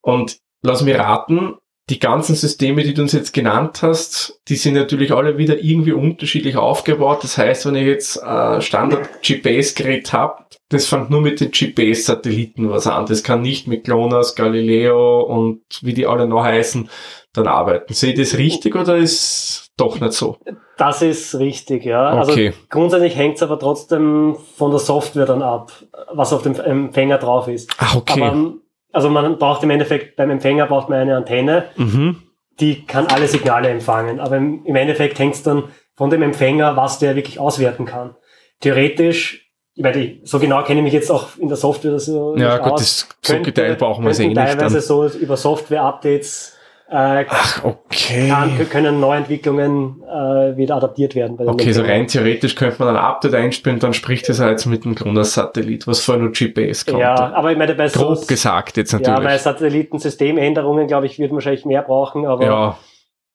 [0.03, 1.55] Und lass mir raten,
[1.89, 5.93] die ganzen Systeme, die du uns jetzt genannt hast, die sind natürlich alle wieder irgendwie
[5.93, 7.23] unterschiedlich aufgebaut.
[7.23, 12.87] Das heißt, wenn ich jetzt äh, Standard-GPS-Gerät habe, das fängt nur mit den GPS-Satelliten was
[12.87, 13.07] an.
[13.07, 16.91] Das kann nicht mit GLONASS, Galileo und wie die alle noch heißen,
[17.33, 17.93] dann arbeiten.
[17.95, 20.39] Sehe ich das richtig oder ist doch nicht so?
[20.77, 22.21] Das ist richtig, ja.
[22.23, 22.49] Okay.
[22.49, 25.73] Also grundsätzlich hängt es aber trotzdem von der Software dann ab,
[26.13, 27.73] was auf dem Empfänger drauf ist.
[27.79, 28.23] Ach, okay.
[28.23, 28.55] Aber
[28.93, 32.23] also man braucht im Endeffekt beim Empfänger braucht man eine Antenne, mhm.
[32.59, 34.21] die kann alle Signale empfangen.
[34.21, 38.17] Aber im, im Endeffekt hängt es dann von dem Empfänger, was der wirklich auswerten kann.
[38.61, 39.46] Theoretisch,
[39.77, 42.73] ich meine, so genau kenne ich mich jetzt auch in der Software so Ja, gut,
[42.73, 43.07] aus.
[43.21, 44.37] das, so geteilt brauchen wir es eh nicht.
[44.37, 44.83] teilweise Dann.
[44.83, 46.57] so über Software-Updates
[46.89, 48.29] äh, Ach, okay.
[48.29, 51.37] kann, können Neuentwicklungen äh, wieder adaptiert werden.
[51.47, 54.95] Okay, so rein theoretisch könnte man ein Update einspielen, dann spricht es jetzt mit dem
[54.95, 57.01] GLONASS-Satellit, was vorher nur GPS konnte.
[57.01, 59.41] Ja, aber ich meine, bei so, Grob gesagt jetzt ja, bei natürlich.
[59.43, 62.79] Satellitensystemänderungen, glaube ich, wird man wahrscheinlich mehr brauchen, aber Ja,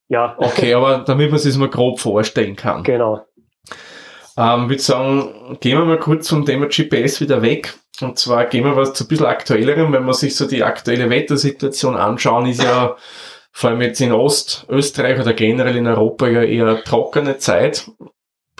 [0.08, 2.84] ja, okay, aber damit man es sich mal grob vorstellen kann.
[2.84, 3.22] genau.
[4.42, 7.76] Ähm, würde sagen, gehen wir mal kurz vom Thema GPS wieder weg.
[8.02, 9.94] Und zwar gehen wir was zu ein bisschen aktuellerem.
[9.94, 12.96] Wenn man sich so die aktuelle Wettersituation anschauen, ist ja
[13.52, 17.92] vor allem jetzt in Ostösterreich oder generell in Europa ja eher trockene Zeit,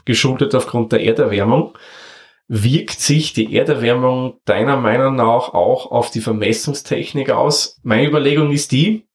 [0.06, 1.76] geschuldet aufgrund der Erderwärmung.
[2.48, 7.80] Wirkt sich die Erderwärmung deiner Meinung nach auch auf die Vermessungstechnik aus?
[7.82, 9.08] Meine Überlegung ist die,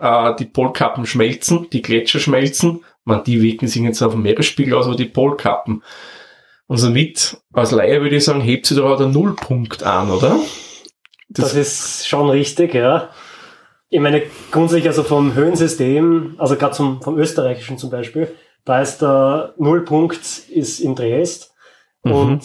[0.00, 4.74] äh, die Polkappen schmelzen, die Gletscher schmelzen, man, die wirken sich jetzt auf dem Meeresspiegel
[4.74, 5.82] aus, aber die Polkappen.
[6.74, 10.40] Und somit, als Laie würde ich sagen, hebt sie da den Nullpunkt an, oder?
[11.28, 13.10] Das, Das- ist schon richtig, ja.
[13.90, 18.26] Ich meine, grundsätzlich also vom Höhensystem, also gerade vom österreichischen zum Beispiel,
[18.64, 20.18] da ist der Nullpunkt
[20.50, 21.52] ist in Triest
[22.02, 22.12] Mhm.
[22.12, 22.42] und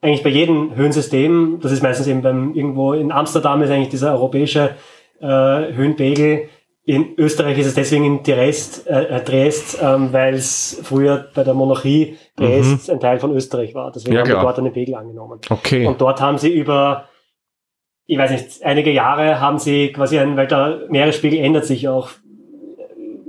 [0.00, 4.10] eigentlich bei jedem Höhensystem, das ist meistens eben beim irgendwo in Amsterdam ist eigentlich dieser
[4.14, 4.74] europäische
[5.20, 5.26] äh,
[5.72, 6.48] Höhenpegel.
[6.84, 11.44] In Österreich ist es deswegen in Triest, äh, äh, Triest ähm, weil es früher bei
[11.44, 13.92] der Monarchie Triest ein Teil von Österreich war.
[13.92, 14.16] Deswegen Mhm.
[14.16, 14.42] Ja, haben klar.
[14.42, 15.40] dort einen Pegel angenommen.
[15.48, 15.86] Okay.
[15.86, 17.04] Und dort haben sie über,
[18.06, 22.10] ich weiß nicht, einige Jahre haben sie quasi einen, weil der Meeresspiegel ändert sich auch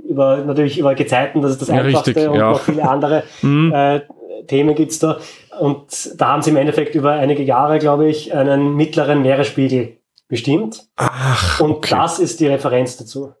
[0.08, 2.50] über, natürlich über Gezeiten, das ist das Ja, Einfachste richtig, und ja.
[2.50, 3.72] noch viele andere Hm.
[3.72, 4.00] äh,
[4.48, 5.18] Themen gibt's da.
[5.60, 9.96] Und da haben sie im Endeffekt über einige Jahre, glaube ich, einen mittleren Meeresspiegel
[10.28, 10.88] bestimmt.
[10.96, 11.94] Ach, Und okay.
[11.94, 13.32] das ist die Referenz dazu.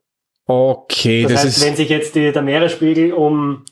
[0.46, 3.64] Okay, Das, das, heißt, wenn ist, sich jetzt die, der Meeresspiegel um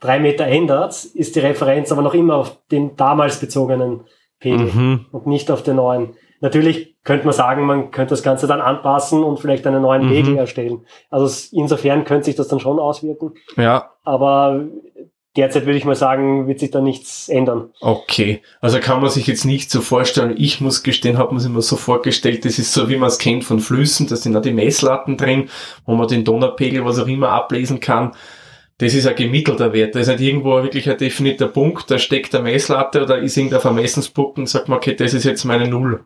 [0.00, 4.04] drei Meter ändert, ist die Referenz aber noch immer auf den damals bezogenen
[4.38, 5.06] Pegel mhm.
[5.10, 6.14] und nicht auf den neuen.
[6.40, 10.10] natürlich könnte man sagen, man könnte das Ganze dann anpassen und vielleicht einen neuen Mhm.
[10.10, 10.84] Pegel erstellen.
[11.10, 13.32] Also insofern könnte sich das dann schon auswirken.
[13.56, 14.66] Ja, Aber
[15.36, 17.70] derzeit würde ich mal sagen, wird sich da nichts ändern.
[17.80, 18.42] okay.
[18.60, 20.34] Also kann man sich jetzt nicht so vorstellen.
[20.36, 23.18] Ich muss gestehen, hat man sich immer so vorgestellt, das ist so, wie man es
[23.18, 25.48] kennt von Flüssen, da sind auch die Messlatten drin,
[25.86, 28.12] wo man den Donnerpegel, was auch immer, ablesen kann.
[28.78, 29.94] Das ist ein gemittelter Wert.
[29.94, 33.60] Da ist nicht irgendwo wirklich ein definierter Punkt, da steckt eine Messlatte oder ist irgendein
[33.60, 36.04] Vermessungsbook und sagt man, okay, das ist jetzt meine Null.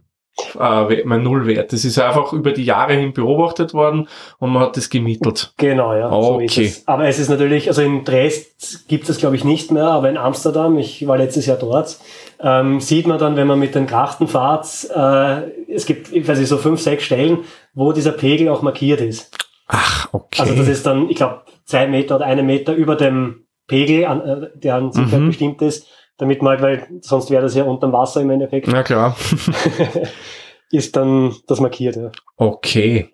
[0.58, 1.72] Äh, mein Nullwert.
[1.72, 5.52] Das ist einfach über die Jahre hin beobachtet worden und man hat das gemittelt.
[5.58, 6.08] Genau, ja.
[6.08, 6.64] So Okay.
[6.66, 6.88] es.
[6.88, 10.16] Aber es ist natürlich, also in Dresd gibt es glaube ich nicht mehr, aber in
[10.16, 11.98] Amsterdam, ich war letztes Jahr dort,
[12.40, 16.38] ähm, sieht man dann, wenn man mit den Krachten fahrt, äh, es gibt, ich weiß
[16.38, 17.40] nicht, so fünf, sechs Stellen,
[17.74, 19.36] wo dieser Pegel auch markiert ist.
[19.68, 20.40] Ach, okay.
[20.40, 24.20] Also das ist dann, ich glaube, zwei Meter oder einen Meter über dem Pegel, an,
[24.22, 25.26] äh, der an sich Mhm.
[25.28, 25.86] bestimmt ist,
[26.22, 29.16] damit man halt, weil sonst wäre das ja unterm Wasser im Endeffekt, Na klar.
[30.70, 31.96] ist dann das markiert.
[31.96, 32.12] Ja.
[32.36, 33.08] Okay.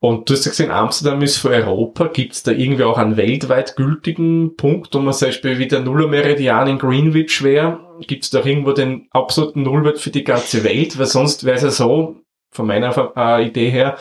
[0.00, 2.08] Und du hast ja gesehen, Amsterdam ist für Europa.
[2.08, 5.80] Gibt es da irgendwie auch einen weltweit gültigen Punkt, wo man zum Beispiel wie der
[5.80, 7.78] Nullermeridian in Greenwich wäre?
[8.00, 10.98] Gibt es da irgendwo den absoluten Nullwert für die ganze Welt?
[10.98, 12.16] Weil sonst wäre es ja so,
[12.50, 13.96] von meiner äh, Idee her,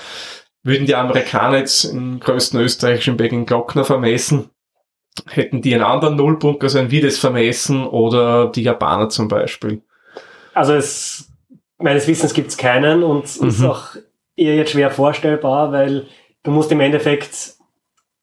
[0.64, 4.50] würden die Amerikaner jetzt im größten österreichischen Berg in Glockner vermessen,
[5.30, 9.82] hätten die einen anderen Nullpunkt, also ein wir das vermessen oder die Japaner zum Beispiel.
[10.54, 11.30] Also es,
[11.78, 13.66] meines Wissens gibt es keinen und ist Mhm.
[13.66, 13.90] auch
[14.36, 16.06] eher jetzt schwer vorstellbar, weil
[16.44, 17.56] du musst im Endeffekt,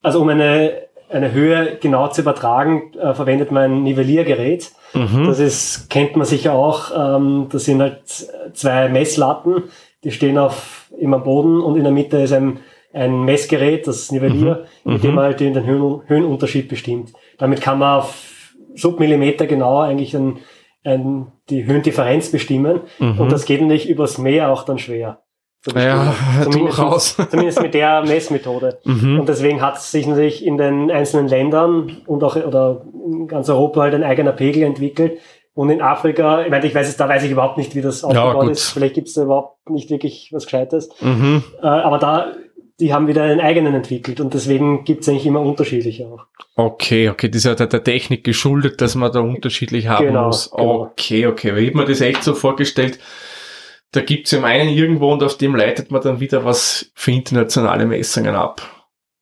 [0.02, 4.72] also um eine, eine Höhe genau zu übertragen, äh, verwendet man ein Nivelliergerät.
[4.94, 5.26] Mhm.
[5.26, 8.02] Das ist, kennt man sicher auch, ähm, das sind halt
[8.54, 9.64] zwei Messlatten,
[10.02, 12.58] die stehen auf, immer am Boden und in der Mitte ist ein,
[12.94, 14.92] ein Messgerät, das Nivellier, Mhm.
[14.92, 15.16] mit dem Mhm.
[15.16, 17.12] man halt den, den Höhen, Höhenunterschied bestimmt.
[17.38, 20.38] Damit kann man auf Submillimeter genau eigentlich ein,
[20.84, 22.80] ein, die Höhendifferenz bestimmen.
[22.98, 23.20] Mhm.
[23.20, 25.20] Und das geht natürlich übers Meer auch dann schwer.
[25.74, 27.16] ja, Zumindest- durchaus.
[27.30, 28.78] Zumindest mit der Messmethode.
[28.84, 29.20] Mhm.
[29.20, 33.80] Und deswegen hat sich natürlich in den einzelnen Ländern und auch oder in ganz Europa
[33.82, 35.18] halt ein eigener Pegel entwickelt.
[35.56, 38.02] Und in Afrika, ich meine, ich weiß es, da weiß ich überhaupt nicht, wie das
[38.02, 38.50] aufgebaut gut.
[38.50, 38.70] ist.
[38.70, 40.88] Vielleicht gibt es da überhaupt nicht wirklich was Gescheites.
[41.00, 41.44] Mhm.
[41.62, 42.32] Äh, aber da,
[42.80, 46.26] die haben wieder einen eigenen entwickelt und deswegen gibt es eigentlich immer unterschiedliche auch.
[46.56, 50.26] Okay, okay, das ist ja der, der Technik geschuldet, dass man da unterschiedlich haben Genau,
[50.26, 50.50] muss.
[50.50, 50.82] genau.
[50.82, 52.98] Okay, okay, ich hab mir das echt so vorgestellt,
[53.92, 57.86] da gibt's ja einen irgendwo und auf dem leitet man dann wieder was für internationale
[57.86, 58.62] Messungen ab.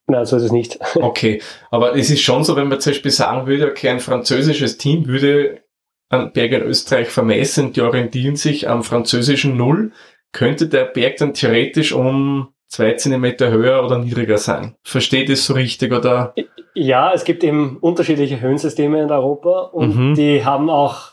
[0.06, 0.78] Nein, so ist es nicht.
[0.96, 4.78] Okay, aber es ist schon so, wenn man zum Beispiel sagen würde, okay, ein französisches
[4.78, 5.62] Team würde
[6.08, 9.92] einen Berg in Österreich vermessen, die orientieren sich am französischen Null,
[10.32, 14.74] könnte der Berg dann theoretisch um zwei Zentimeter höher oder niedriger sein.
[14.82, 16.34] Versteht es so richtig oder?
[16.72, 20.14] Ja, es gibt eben unterschiedliche Höhensysteme in Europa und Mhm.
[20.14, 21.10] die haben auch,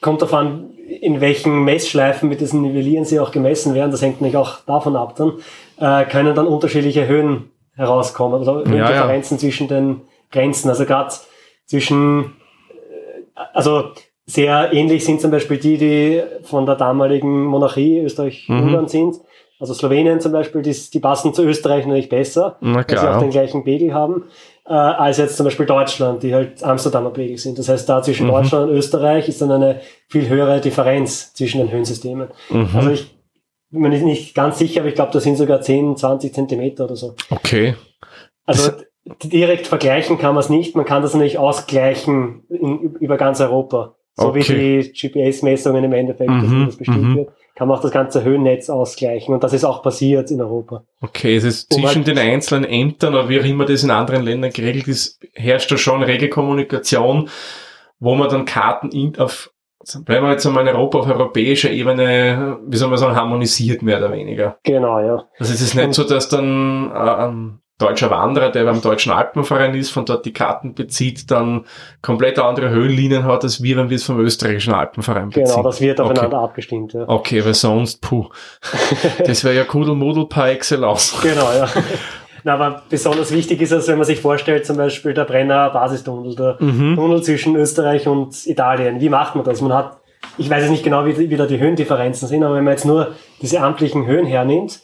[0.00, 4.36] kommt davon, in welchen Messschleifen mit diesen Nivellieren sie auch gemessen werden, das hängt nämlich
[4.36, 5.32] auch davon ab dann,
[5.78, 8.70] äh, können dann unterschiedliche Höhen herauskommen, also ja.
[8.70, 10.68] Höhendifferenzen zwischen den Grenzen.
[10.68, 11.12] Also gerade
[11.66, 12.36] zwischen,
[12.70, 13.90] äh, also
[14.24, 18.88] sehr ähnlich sind zum Beispiel die, die von der damaligen Monarchie Österreich-Ungarn Mhm.
[18.88, 19.16] sind.
[19.62, 23.30] Also Slowenien zum Beispiel, die, die passen zu Österreich natürlich besser weil sie auch den
[23.30, 24.24] gleichen Pegel haben,
[24.66, 27.58] äh, als jetzt zum Beispiel Deutschland, die halt Amsterdamer Pegel sind.
[27.60, 28.32] Das heißt, da zwischen Mhm.
[28.32, 32.28] Deutschland und Österreich ist dann eine viel höhere Differenz zwischen den Höhensystemen.
[32.50, 32.68] Mhm.
[32.74, 33.14] Also ich
[33.70, 36.96] bin mir nicht ganz sicher, aber ich glaube, das sind sogar 10, 20 Zentimeter oder
[36.96, 37.14] so.
[37.30, 37.74] Okay.
[38.44, 38.72] Also
[39.22, 40.74] direkt vergleichen kann man es nicht.
[40.74, 43.94] Man kann das natürlich ausgleichen in, über ganz Europa.
[44.14, 44.82] So Okay.
[44.82, 47.16] wie die GPS-Messungen im Endeffekt, dass Mhm, das bestimmt mhm.
[47.16, 49.34] wird, kann man auch das ganze Höhennetz ausgleichen.
[49.34, 50.84] Und das ist auch passiert in Europa.
[51.00, 54.24] Okay, es ist zwischen halt- den einzelnen Ämtern oder wie auch immer das in anderen
[54.24, 57.28] Ländern geregelt ist, herrscht da schon rege Kommunikation,
[58.00, 59.50] wo man dann Karten in, auf,
[60.04, 63.98] bleiben wir jetzt einmal in Europa auf europäischer Ebene, wie soll man sagen, harmonisiert mehr
[63.98, 64.58] oder weniger.
[64.64, 65.24] Genau, ja.
[65.38, 69.74] Also es ist nicht so, dass dann äh, ein deutscher Wanderer, der beim Deutschen Alpenverein
[69.74, 71.64] ist, von dort die Karten bezieht, dann
[72.00, 75.44] komplett andere Höhenlinien hat, als wir, wenn wir es vom österreichischen Alpenverein beziehen.
[75.44, 76.10] Genau, das wird Okay.
[76.10, 76.92] aufeinander abgestimmt.
[76.94, 77.04] Ja.
[77.08, 78.26] Okay, weil sonst, puh,
[79.26, 81.14] das wäre ja Kudelmudel par excellence.
[81.22, 81.66] Genau, ja.
[82.44, 86.34] Na, aber besonders wichtig ist es, wenn man sich vorstellt, zum Beispiel der Brenner Basistunnel,
[86.34, 86.96] der Mhm.
[86.96, 89.00] Tunnel zwischen Österreich und Italien.
[89.00, 89.60] Wie macht man das?
[89.60, 89.98] Man hat,
[90.38, 92.84] ich weiß jetzt nicht genau, wie, wie da die Höhendifferenzen sind, aber wenn man jetzt
[92.84, 94.80] nur diese amtlichen Höhen hernimmt,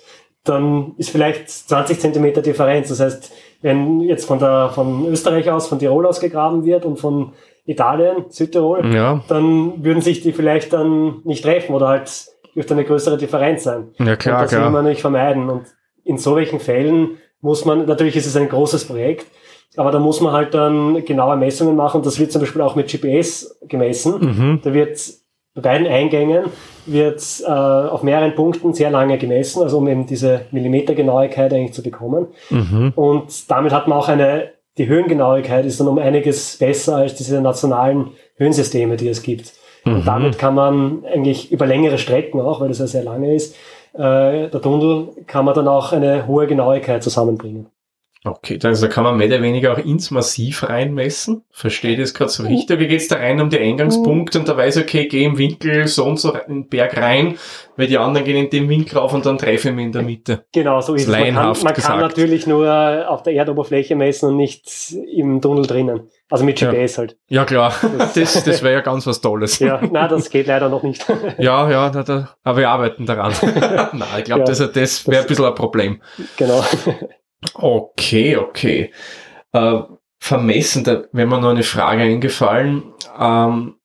[0.49, 2.89] dann ist vielleicht 20 Zentimeter Differenz.
[2.89, 3.33] Das heißt,
[3.63, 7.33] wenn jetzt von der, von Österreich aus, von Tirol aus gegraben wird und von
[7.67, 12.85] Italien, Südtirol, Ja, dann würden sich die vielleicht dann nicht treffen oder halt dürfte eine
[12.85, 13.89] größere Differenz sein.
[13.99, 15.49] ja klar, und das will man nicht vermeiden.
[15.49, 15.67] Und
[16.05, 19.27] in solchen Fällen muss man, natürlich ist es ein großes Projekt,
[19.77, 22.03] aber da muss man halt dann genaue Messungen machen.
[22.03, 24.19] Das wird zum Beispiel auch mit GPS gemessen.
[24.21, 24.61] Mhm.
[24.63, 24.99] Da wird
[25.55, 26.45] beiden Eingängen
[26.87, 31.83] wird äh, auf mehreren Punkten sehr lange gemessen, also um eben diese Millimetergenauigkeit eigentlich zu
[31.83, 32.29] bekommen.
[32.51, 32.93] Mhm.
[32.95, 37.41] Und damit hat man auch eine, die Höhengenauigkeit ist dann um einiges besser als diese
[37.41, 39.53] nationalen Höhensysteme, die es gibt.
[39.85, 39.95] Mhm.
[39.95, 43.57] Und damit kann man eigentlich über längere Strecken auch, weil das ja sehr lange ist,
[43.95, 47.67] äh, der Tunnel, kann man dann auch eine hohe Genauigkeit zusammenbringen.
[48.25, 51.45] Okay, also kann man mehr oder weniger auch ins Massiv reinmessen.
[51.53, 52.77] Verstehe das gerade so richtig?
[52.77, 55.39] Oder geht es da rein um die Eingangspunkte und da weiß ich, okay, geh im
[55.39, 57.39] Winkel so und so in den Berg rein,
[57.77, 60.03] weil die anderen gehen in den Winkel rauf und dann treffe ich mich in der
[60.03, 60.45] Mitte.
[60.53, 61.09] Genau, so ist es.
[61.09, 66.09] Man, kann, man kann natürlich nur auf der Erdoberfläche messen und nicht im Tunnel drinnen.
[66.29, 66.73] Also mit Ja.
[66.73, 67.17] GPS halt.
[67.29, 67.73] Ja klar,
[68.15, 69.61] das, das wäre ja ganz was Tolles.
[69.61, 71.07] Ja, na, das geht leider noch nicht.
[71.39, 73.33] Ja, ja, da, da, aber wir arbeiten daran.
[73.93, 74.45] Nein, ich glaube, Ja.
[74.47, 76.03] das, das wäre ein bisschen ein Problem.
[76.37, 76.65] genau.
[77.55, 78.93] Okay, okay.
[79.53, 79.81] Äh,
[80.19, 82.83] vermessen, da wäre mir noch eine Frage eingefallen.
[83.19, 83.77] Ähm,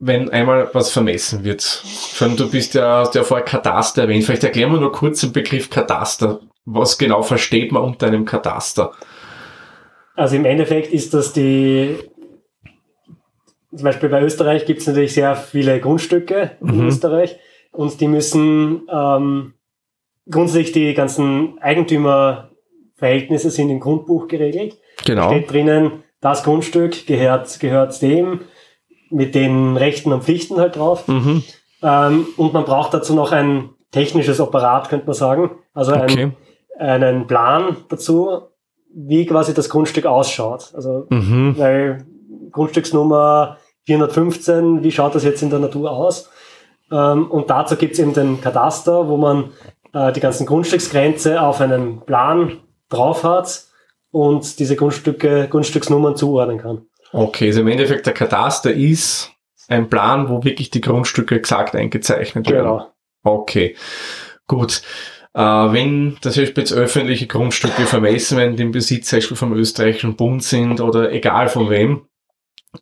[0.00, 1.62] wenn einmal was vermessen wird,
[2.20, 5.32] allem du bist ja, hast ja vorher Kataster erwähnt, vielleicht erklären wir nur kurz den
[5.32, 6.40] Begriff Kataster.
[6.64, 8.92] Was genau versteht man unter einem Kataster?
[10.14, 11.96] Also im Endeffekt ist das die,
[13.74, 16.86] zum Beispiel bei Österreich gibt es natürlich sehr viele Grundstücke in Mhm.
[16.88, 17.38] Österreich
[17.72, 19.54] und die müssen ähm,
[20.30, 21.58] grundsätzlich die ganzen
[23.00, 24.76] Eigentümerverhältnisse sind im Grundbuch geregelt.
[25.04, 25.28] Genau.
[25.30, 28.40] Steht drinnen, das Grundstück gehört, gehört dem
[29.10, 31.06] mit den Rechten und Pflichten halt drauf.
[31.08, 31.42] Mhm.
[31.82, 35.50] Ähm, und man braucht dazu noch ein technisches Apparat, könnte man sagen.
[35.72, 36.30] Also ein, Okay.
[36.78, 38.42] einen Plan dazu,
[38.94, 40.72] wie quasi das Grundstück ausschaut.
[40.74, 41.54] Also, Mhm.
[41.56, 42.04] weil
[42.50, 46.28] Grundstücksnummer 415, wie schaut das jetzt in der Natur aus?
[46.90, 49.50] Ähm, und dazu gibt es eben den Kataster, wo man
[49.94, 52.58] äh, die ganzen Grundstücksgrenze auf einem Plan
[52.88, 53.64] drauf hat
[54.10, 56.86] und diese Grundstücke, Grundstücksnummern zuordnen kann.
[57.12, 59.32] Okay, also im Endeffekt der Kataster ist
[59.68, 62.64] ein Plan, wo wirklich die Grundstücke exakt eingezeichnet werden.
[62.64, 62.92] Genau.
[63.22, 63.76] Okay,
[64.46, 64.82] gut.
[65.34, 69.52] Äh, wenn das heißt jetzt öffentliche Grundstücke vermessen werden, die im Besitz zum Beispiel vom
[69.52, 72.06] österreichischen Bund sind oder egal von wem,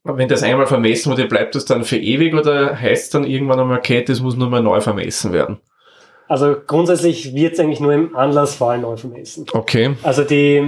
[0.05, 3.61] wenn das einmal vermessen wurde, bleibt das dann für ewig oder heißt es dann irgendwann
[3.61, 5.61] einmal, okay, das muss nur mal neu vermessen werden?
[6.29, 9.47] Also grundsätzlich wird es eigentlich nur im Anlassfall neu vermessen.
[9.53, 9.95] Okay.
[10.03, 10.63] Also die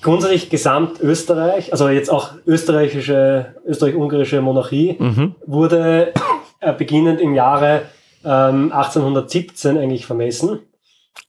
[0.00, 5.34] grundsätzlich gesamt Österreich, also jetzt auch österreichische, österreich-ungarische Monarchie, Mhm.
[5.46, 6.12] wurde
[6.60, 7.82] äh, beginnend im Jahre
[8.24, 10.60] ähm, 1817 eigentlich vermessen.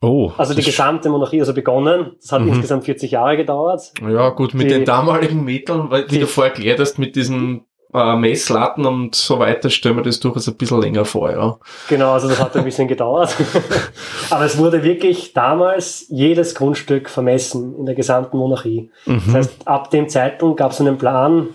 [0.01, 0.31] Oh.
[0.37, 2.13] Also die gesamte Monarchie, also begonnen.
[2.21, 2.49] Das hat Mhm.
[2.49, 3.91] insgesamt 40 Jahre gedauert.
[4.01, 7.15] Ja, gut, mit Die- den damaligen Mitteln, weil, wie Die- du vorher erklärt hast, mit
[7.15, 11.57] diesen äh, Messlatten und so weiter, stellen wir das durchaus ein bisschen länger vor, ja.
[11.87, 13.35] Genau, also das hat ein bisschen gedauert.
[14.29, 18.91] Aber es wurde wirklich damals jedes Grundstück vermessen in der gesamten Monarchie.
[19.05, 19.21] Mhm.
[19.25, 21.47] Das heißt, ab dem Zeitpunkt gab es einen Plan,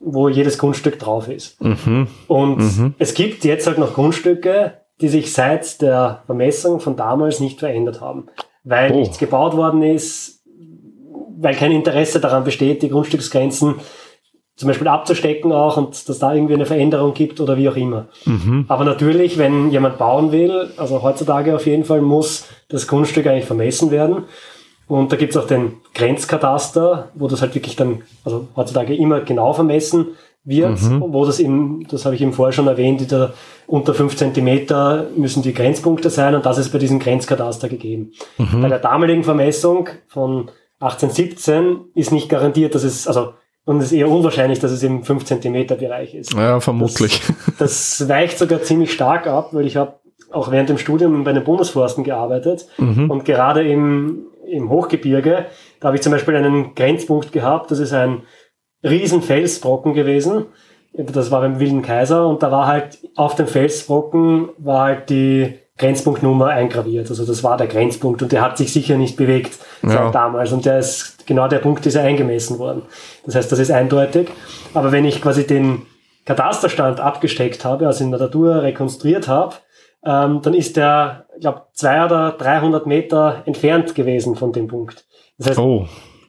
[0.00, 1.60] wo jedes Grundstück drauf ist.
[1.60, 2.06] Mhm.
[2.28, 2.94] Und Mhm.
[2.98, 8.00] es gibt jetzt halt noch Grundstücke, die sich seit der Vermessung von damals nicht verändert
[8.00, 8.26] haben.
[8.64, 8.96] Weil Oh.
[8.96, 10.42] nichts gebaut worden ist,
[11.40, 13.76] weil kein Interesse daran besteht, die Grundstücksgrenzen
[14.58, 18.08] zum Beispiel abzustecken auch und dass da irgendwie eine Veränderung gibt oder wie auch immer.
[18.24, 18.64] Mhm.
[18.66, 23.44] Aber natürlich, wenn jemand bauen will, also heutzutage auf jeden Fall, muss das Grundstück eigentlich
[23.44, 24.24] vermessen werden.
[24.88, 29.52] Und da gibt's auch den Grenzkataster, wo das halt wirklich dann, also heutzutage immer genau
[29.52, 30.08] vermessen
[30.44, 31.04] wird, Mhm.
[31.12, 33.34] wo das eben, das habe ich eben vorher schon erwähnt, wieder
[33.68, 38.10] unter 5 Zentimeter müssen die Grenzpunkte sein und das ist bei diesem Grenzkataster gegeben.
[38.38, 38.62] Mhm.
[38.62, 40.50] Bei der damaligen Vermessung von
[40.80, 43.34] 1817 ist nicht garantiert, dass es, also,
[43.68, 46.32] und es ist eher unwahrscheinlich, dass es im 5 Zentimeter Bereich ist.
[46.32, 47.20] Ja, vermutlich.
[47.58, 49.94] Das weicht sogar ziemlich stark ab, weil ich habe
[50.32, 53.10] auch während dem Studium bei den Bundesforsten gearbeitet Mhm.
[53.10, 55.46] und gerade im, im Hochgebirge,
[55.80, 58.22] da habe ich zum Beispiel einen Grenzpunkt gehabt, das ist ein
[58.82, 60.46] riesen Felsbrocken gewesen.
[60.94, 65.54] Das war beim Wilden Kaiser und da war halt auf dem Felsbrocken war halt die
[65.78, 67.08] Grenzpunktnummer eingraviert.
[67.08, 70.10] Also das war der Grenzpunkt und der hat sich sicher nicht bewegt seit Ja.
[70.10, 72.82] damals und der ist genau der Punkt ist ja eingemessen worden.
[73.24, 74.28] Das heißt, das ist eindeutig.
[74.74, 75.82] Aber wenn ich quasi den
[76.24, 79.54] Katasterstand abgesteckt habe, also in der Natur rekonstruiert habe,
[80.04, 85.04] ähm, dann ist der, ich glaube, zwei oder 300 Meter entfernt gewesen von dem Punkt.
[85.38, 85.86] Das heißt, Oh.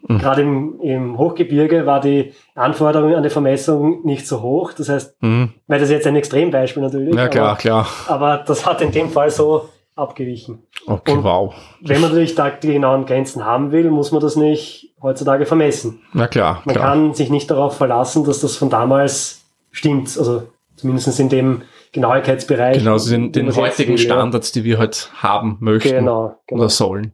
[0.08, 4.74] Gerade im, im Hochgebirge war die Anforderung an die Vermessung nicht so hoch.
[4.74, 5.54] Das heißt, Mhm.
[5.68, 7.88] weil das ist jetzt ein Extrembeispiel natürlich, Ja, klar, aber, klar.
[8.08, 10.64] aber das hat in dem Fall so abgewichen.
[10.88, 11.54] Okay, Und- wow.
[11.82, 16.02] Wenn man natürlich da die genauen Grenzen haben will, muss man das nicht heutzutage vermessen.
[16.14, 16.88] Na klar, Man klar.
[16.89, 19.41] kann sich nicht darauf verlassen, dass das von damals
[19.72, 20.08] stimmt.
[20.18, 20.43] Also
[20.78, 22.78] zumindest in dem Genauigkeitsbereich.
[22.80, 23.97] Genau, also den, den heutigen.
[23.97, 26.62] Standards, die wir halt haben möchten Genau, genau.
[26.62, 27.14] oder sollen.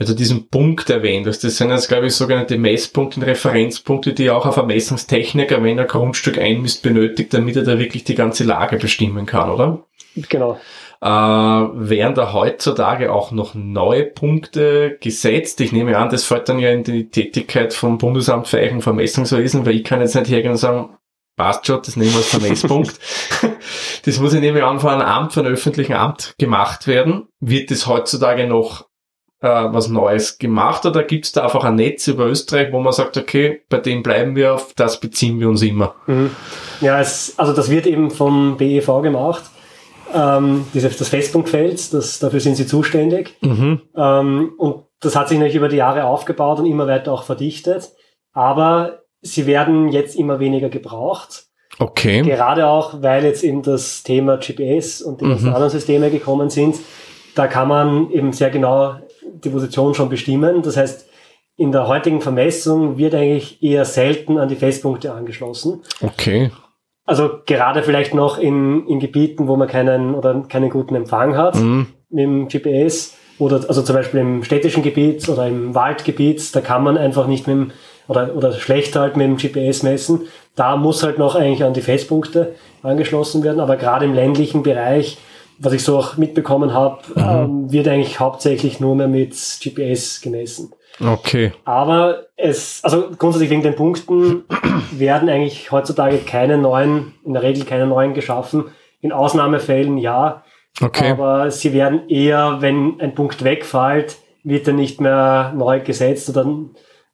[0.00, 1.44] Also diesen Punkt erwähnt hast.
[1.44, 5.84] Das sind jetzt, glaube ich, sogenannte Messpunkte und Referenzpunkte, die auch ein Vermessungstechniker, wenn er
[5.84, 9.84] Grundstück einmisst, benötigt, damit er da wirklich die ganze Lage bestimmen kann, oder?
[10.16, 10.58] Genau.
[11.02, 15.60] Äh, werden da heutzutage auch noch neue Punkte gesetzt?
[15.60, 18.82] Ich nehme an, das fällt dann ja in die Tätigkeit vom Bundesamt für Eichen- und
[18.82, 20.96] Vermessungswesen, weil ich kann jetzt nicht hergehen und sagen,
[21.36, 22.98] passt schon, das nehmen wir als Vermesspunkt.
[24.04, 27.28] das muss ich nämlich an von einem Amt, von einem öffentlichen Amt gemacht werden.
[27.40, 28.89] Wird das heutzutage noch
[29.40, 32.92] äh, was Neues gemacht oder gibt es da einfach ein Netz über Österreich, wo man
[32.92, 35.94] sagt, okay, bei dem bleiben wir, auf das beziehen wir uns immer?
[36.06, 36.30] Mhm.
[36.80, 39.44] Ja, es, also das wird eben vom BEV gemacht.
[40.12, 43.36] Ähm, dieses, das Festpunktfeld, das, dafür sind sie zuständig.
[43.40, 43.80] Mhm.
[43.96, 47.92] Ähm, und das hat sich natürlich über die Jahre aufgebaut und immer weiter auch verdichtet.
[48.32, 51.44] Aber sie werden jetzt immer weniger gebraucht.
[51.78, 52.22] Okay.
[52.22, 55.54] Gerade auch, weil jetzt eben das Thema GPS und die ganzen Mhm.
[55.54, 56.76] anderen Systeme gekommen sind.
[57.34, 58.96] Da kann man eben sehr genau
[59.44, 60.62] die Position schon bestimmen.
[60.62, 61.08] Das heißt,
[61.56, 65.82] in der heutigen Vermessung wird eigentlich eher selten an die Festpunkte angeschlossen.
[66.00, 66.50] Okay.
[67.04, 71.56] Also gerade vielleicht noch in, in Gebieten, wo man keinen oder keinen guten Empfang hat
[71.56, 71.86] Mhm.
[72.10, 76.84] mit dem GPS oder also zum Beispiel im städtischen Gebiet oder im Waldgebiet, da kann
[76.84, 77.70] man einfach nicht mit dem
[78.06, 80.22] oder, oder schlecht halt mit dem GPS messen.
[80.56, 85.18] Da muss halt noch eigentlich an die Festpunkte angeschlossen werden, aber gerade im ländlichen Bereich,
[85.62, 89.32] was ich so auch mitbekommen habe, ähm, wird eigentlich hauptsächlich nur mehr mit
[89.62, 90.72] GPS gemessen.
[91.04, 91.52] Okay.
[91.64, 94.44] Aber es, also grundsätzlich wegen den Punkten
[94.92, 98.64] werden eigentlich heutzutage keine neuen, in der Regel keine neuen geschaffen.
[99.00, 100.42] In Ausnahmefällen ja,
[100.82, 101.10] Okay.
[101.10, 106.46] aber sie werden eher, wenn ein Punkt wegfällt, wird er nicht mehr neu gesetzt oder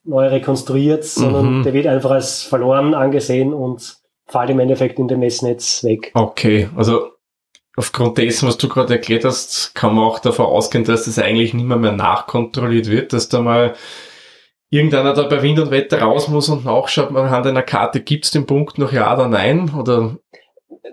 [0.04, 1.62] neu rekonstruiert, sondern Mhm.
[1.64, 6.12] der wird einfach als verloren angesehen und fällt im Endeffekt in dem Messnetz weg.
[6.14, 6.68] Okay.
[6.76, 7.10] Also
[7.76, 11.54] aufgrund dessen, was du gerade erklärt hast, kann man auch davon ausgehen, dass das eigentlich
[11.54, 13.74] nicht mehr, nachkontrolliert wird, dass da mal
[14.70, 18.30] irgendeiner da bei Wind und Wetter raus muss und nachschaut, man an einer Karte, gibt's
[18.30, 19.70] den Punkt noch ja oder nein?
[19.78, 20.16] Oder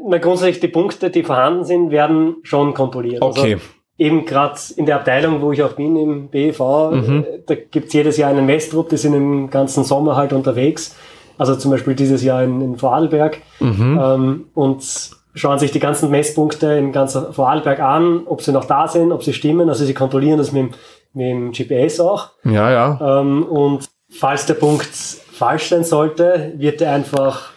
[0.06, 3.22] Na, grundsätzlich die Punkte, die vorhanden sind, werden schon kontrolliert.
[3.22, 3.54] okay.
[3.56, 3.66] Also
[3.98, 6.60] eben gerade in der Abteilung, wo ich auch bin, im BEV,
[6.92, 7.26] Mhm.
[7.28, 10.96] äh, da gibt's jedes Jahr einen Messtrupp, die sind im ganzen Sommer halt unterwegs.
[11.38, 13.40] Also zum Beispiel dieses Jahr in, in Vorarlberg.
[13.60, 14.00] Mhm.
[14.02, 18.88] Ähm, und schauen sich die ganzen Messpunkte im ganzen Vorarlberg an, ob sie noch da
[18.88, 19.70] sind, ob sie stimmen.
[19.70, 20.74] Also sie kontrollieren das mit, dem-
[21.14, 22.30] mit dem GPS auch.
[22.44, 23.20] Ja, ja.
[23.22, 27.50] Ähm, und falls der Punkt falsch sein sollte, wird er einfach,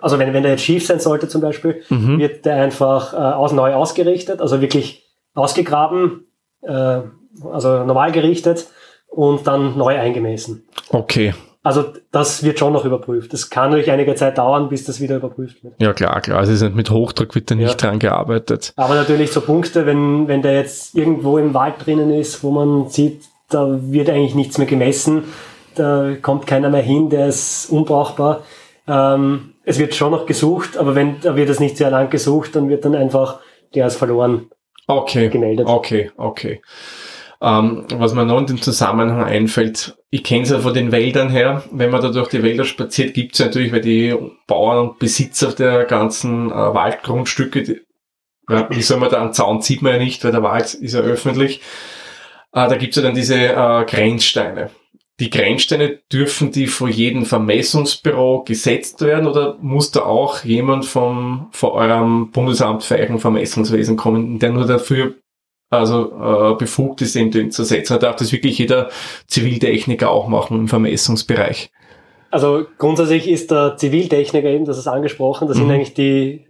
[0.00, 2.18] also wenn, wenn der jetzt schief sein sollte zum Beispiel, Mhm.
[2.18, 5.04] wird der einfach äh, aus, neu ausgerichtet, also wirklich
[5.34, 6.26] ausgegraben,
[6.62, 7.00] äh,
[7.50, 8.66] also normal gerichtet
[9.08, 10.66] und dann neu eingemessen.
[10.90, 11.34] Okay.
[11.64, 13.32] Also das wird schon noch überprüft.
[13.32, 15.74] Das kann natürlich einige Zeit dauern, bis das wieder überprüft wird.
[15.78, 16.38] Ja, klar, klar.
[16.38, 17.74] Also es mit Hochdruck wird da nicht Ja.
[17.74, 18.74] dran gearbeitet.
[18.76, 22.90] Aber natürlich so Punkte, wenn, wenn der jetzt irgendwo im Wald drinnen ist, wo man
[22.90, 25.24] sieht, da wird eigentlich nichts mehr gemessen,
[25.74, 28.42] da kommt keiner mehr hin, der ist unbrauchbar.
[28.86, 32.54] Ähm, es wird schon noch gesucht, aber wenn da wird es nicht sehr lang gesucht,
[32.54, 33.40] dann wird dann einfach
[33.74, 34.50] der ist verloren
[34.86, 35.30] Okay.
[35.30, 35.66] gemeldet.
[35.66, 36.60] Okay, okay.
[37.40, 41.28] Ähm, was mir noch in dem Zusammenhang einfällt, ich kenne es ja von den Wäldern
[41.28, 44.14] her, wenn man da durch die Wälder spaziert, gibt es natürlich, weil die
[44.46, 47.80] Bauern und Besitzer der ganzen äh, Waldgrundstücke, die,
[48.46, 51.00] wie soll man da, einen Zaun sieht man ja nicht, weil der Wald ist ja
[51.00, 51.62] öffentlich,
[52.52, 54.70] äh, da gibt es ja dann diese äh, Grenzsteine.
[55.18, 61.48] Die Grenzsteine dürfen die von jedem Vermessungsbüro gesetzt werden oder muss da auch jemand vom,
[61.50, 65.16] von eurem Bundesamt für Eichen- und Vermessungswesen kommen, der nur dafür
[65.70, 67.94] also äh, befugt ist, eben den zu setzen.
[67.94, 68.90] Da darf das wirklich jeder
[69.26, 71.70] Ziviltechniker auch machen im Vermessungsbereich.
[72.30, 75.72] Also grundsätzlich ist der Ziviltechniker eben, das ist angesprochen, das sind Mhm.
[75.72, 76.46] eigentlich die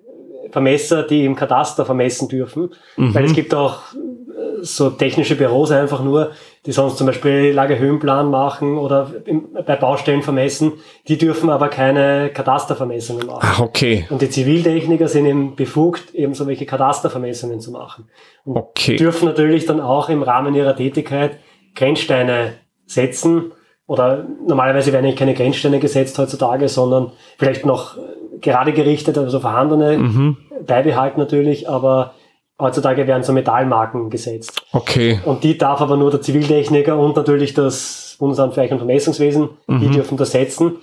[0.50, 2.70] Vermesser, die im Kataster vermessen dürfen.
[2.96, 3.14] Mhm.
[3.14, 6.30] Weil es gibt auch äh, so technische Büros einfach nur,
[6.66, 10.72] die sonst zum Beispiel Lagerhöhenplan machen oder im, bei Baustellen vermessen.
[11.08, 13.40] Die dürfen aber keine Katastervermessungen machen.
[13.42, 14.06] Ach, okay.
[14.08, 18.08] Und die Ziviltechniker sind eben befugt, eben so welche Katastervermessungen zu machen.
[18.44, 18.96] Und Okay.
[18.96, 21.38] dürfen natürlich dann auch im Rahmen ihrer Tätigkeit
[21.74, 22.54] Grenzsteine
[22.86, 23.52] setzen.
[23.86, 27.98] Oder normalerweise werden eigentlich keine Grenzsteine gesetzt heutzutage, sondern vielleicht noch
[28.40, 30.36] gerade gerichtet, also vorhandene Mhm.
[30.66, 32.14] beibehalten natürlich, aber
[32.60, 34.64] heutzutage werden so Metallmarken gesetzt.
[34.72, 35.20] Okay.
[35.24, 39.48] Und die darf aber nur der Ziviltechniker und natürlich das Bundesamt für Eichen- und Vermessungswesen,
[39.68, 39.92] die Mhm.
[39.92, 40.76] dürfen das setzen.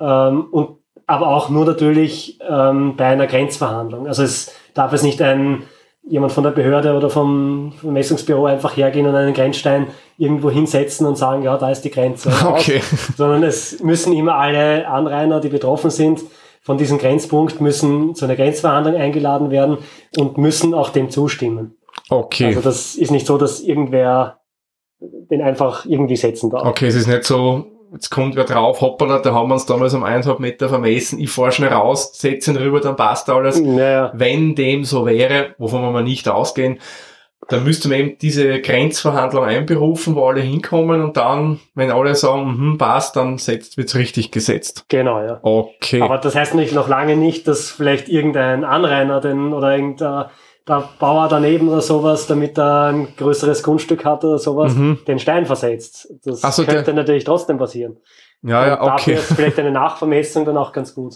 [0.00, 4.06] Ähm, und aber auch nur natürlich ähm, bei einer Grenzverhandlung.
[4.06, 5.62] Also es darf es nicht ein
[6.06, 11.18] jemand von der Behörde oder vom Vermessungsbüro einfach hergehen und einen Grenzstein irgendwo hinsetzen und
[11.18, 12.30] sagen, ja, da ist die Grenze.
[12.46, 12.80] Okay.
[13.16, 16.20] Sondern es müssen immer alle Anrainer, die betroffen sind,
[16.68, 19.78] von diesem Grenzpunkt müssen zu einer Grenzverhandlung eingeladen werden
[20.18, 21.78] und müssen auch dem zustimmen.
[22.10, 22.44] Okay.
[22.44, 24.40] Also das ist nicht so, dass irgendwer
[25.00, 26.66] den einfach irgendwie setzen darf.
[26.66, 29.94] Okay, es ist nicht so, jetzt kommt wer drauf, hoppala, da haben wir uns damals
[29.94, 33.58] um eineinhalb Meter vermessen, ich fahr schnell raus, setze ihn rüber, dann passt alles.
[33.58, 36.80] Naja, Wenn dem so wäre, wovon wir mal nicht ausgehen,
[37.48, 42.46] dann müsste man eben diese Grenzverhandlung einberufen, wo alle hinkommen und dann, wenn alle sagen,
[42.58, 44.84] hm, passt, dann setzt, wird's richtig gesetzt.
[44.88, 45.38] genau, ja.
[45.42, 46.02] Okay.
[46.02, 50.26] Aber das heißt natürlich noch lange nicht, dass vielleicht irgendein Anrainer den, oder irgendein
[50.68, 54.98] der Bauer daneben oder sowas, damit er ein größeres Grundstück hat oder sowas, Mhm.
[55.08, 56.08] den Stein versetzt.
[56.26, 57.96] Das so, der- könnte natürlich trotzdem passieren.
[58.42, 59.22] ja, ja, Und Dafür okay.
[59.22, 61.14] ist vielleicht eine Nachvermessung dann auch ganz gut.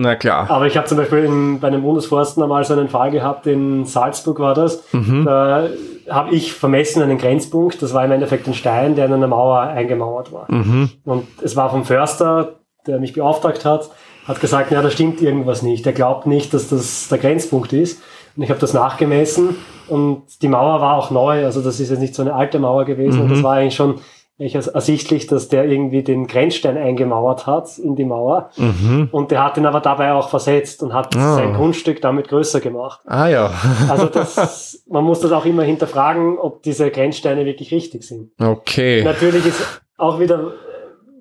[0.00, 0.48] Na klar.
[0.48, 3.84] Aber ich habe zum Beispiel in, bei den Bundesforsten einmal so einen Fall gehabt, in
[3.84, 4.84] Salzburg war das.
[4.92, 5.24] Mhm.
[5.24, 5.68] Da
[6.08, 7.82] habe ich vermessen einen Grenzpunkt.
[7.82, 10.46] Das war im Endeffekt ein Stein, der in einer Mauer eingemauert war.
[10.52, 10.90] Mhm.
[11.04, 13.90] Und es war vom Förster, der mich beauftragt hat,
[14.28, 15.84] hat gesagt, ja, da stimmt irgendwas nicht.
[15.84, 18.00] Er glaubt nicht, dass das der Grenzpunkt ist.
[18.36, 19.56] Und ich habe das nachgemessen
[19.88, 21.44] und die Mauer war auch neu.
[21.44, 23.20] Also das ist jetzt nicht so eine alte Mauer gewesen.
[23.22, 23.30] Und Mhm.
[23.34, 23.96] das war eigentlich schon
[24.38, 28.50] ersichtlich, dass der irgendwie den Grenzstein eingemauert hat in die Mauer.
[28.56, 29.08] Mhm.
[29.10, 31.34] Und der hat ihn aber dabei auch versetzt und hat Ah.
[31.34, 33.00] sein Grundstück damit größer gemacht.
[33.06, 33.50] Ah ja.
[33.90, 38.30] Also das, man muss das auch immer hinterfragen, ob diese Grenzsteine wirklich richtig sind.
[38.40, 39.02] Okay.
[39.02, 40.52] Natürlich ist auch wieder,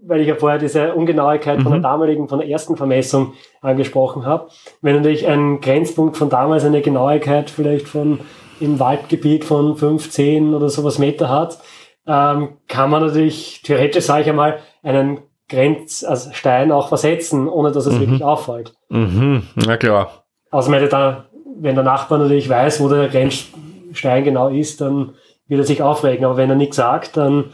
[0.05, 1.83] weil ich ja vorher diese Ungenauigkeit von der Mhm.
[1.83, 4.49] damaligen, von der ersten Vermessung angesprochen habe.
[4.81, 8.19] Wenn natürlich ein Grenzpunkt von damals eine Genauigkeit vielleicht von
[8.59, 11.59] im Waldgebiet von 5, 10 oder sowas Meter hat,
[12.07, 17.93] ähm, kann man natürlich theoretisch, sage ich einmal, einen Grenzstein auch versetzen, ohne dass es
[17.95, 17.99] Mhm.
[18.01, 18.73] wirklich auffällt.
[18.89, 19.43] Mhm.
[19.55, 20.23] Na klar.
[20.51, 21.25] Also wenn der,
[21.59, 25.13] wenn der Nachbar natürlich weiß, wo der Grenzstein genau ist, dann
[25.47, 26.25] wird er sich aufregen.
[26.25, 27.45] Aber wenn er nichts sagt, dann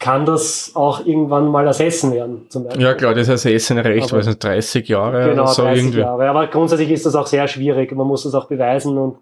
[0.00, 2.46] kann das auch irgendwann mal ersessen werden.
[2.50, 2.82] Zum Beispiel.
[2.82, 6.00] Ja klar, das ist Essenrecht, Aber- weiß nicht, 30 Jahre genau, oder so 30 irgendwie.
[6.00, 6.28] Jahre.
[6.28, 7.92] Aber grundsätzlich ist das auch sehr schwierig.
[7.92, 9.18] Man muss das auch beweisen und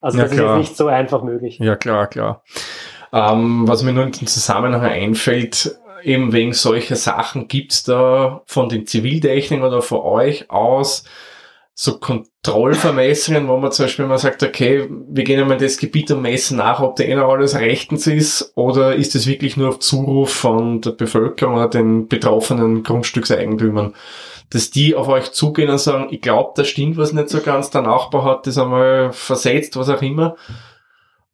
[0.00, 0.56] also Ja, das ist klar.
[0.58, 1.58] jetzt nicht so einfach möglich.
[1.58, 2.42] Ja, klar, klar.
[3.16, 8.68] Ähm, was mir nur in dem Zusammenhang einfällt, eben wegen solcher Sachen, gibt's da von
[8.68, 11.04] den Ziviltechniken oder von euch aus
[11.78, 16.10] so Kontrollvermessungen, wo man zum Beispiel mal sagt, okay, wir gehen einmal in das Gebiet
[16.10, 19.70] und messen nach, ob da eh noch alles rechtens ist, oder ist es wirklich nur
[19.70, 23.94] auf Zuruf von der Bevölkerung oder den betroffenen Grundstückseigentümern,
[24.50, 27.70] dass die auf euch zugehen und sagen, ich glaube, da stimmt was nicht so ganz,
[27.70, 30.36] der Nachbar hat das einmal versetzt, was auch immer.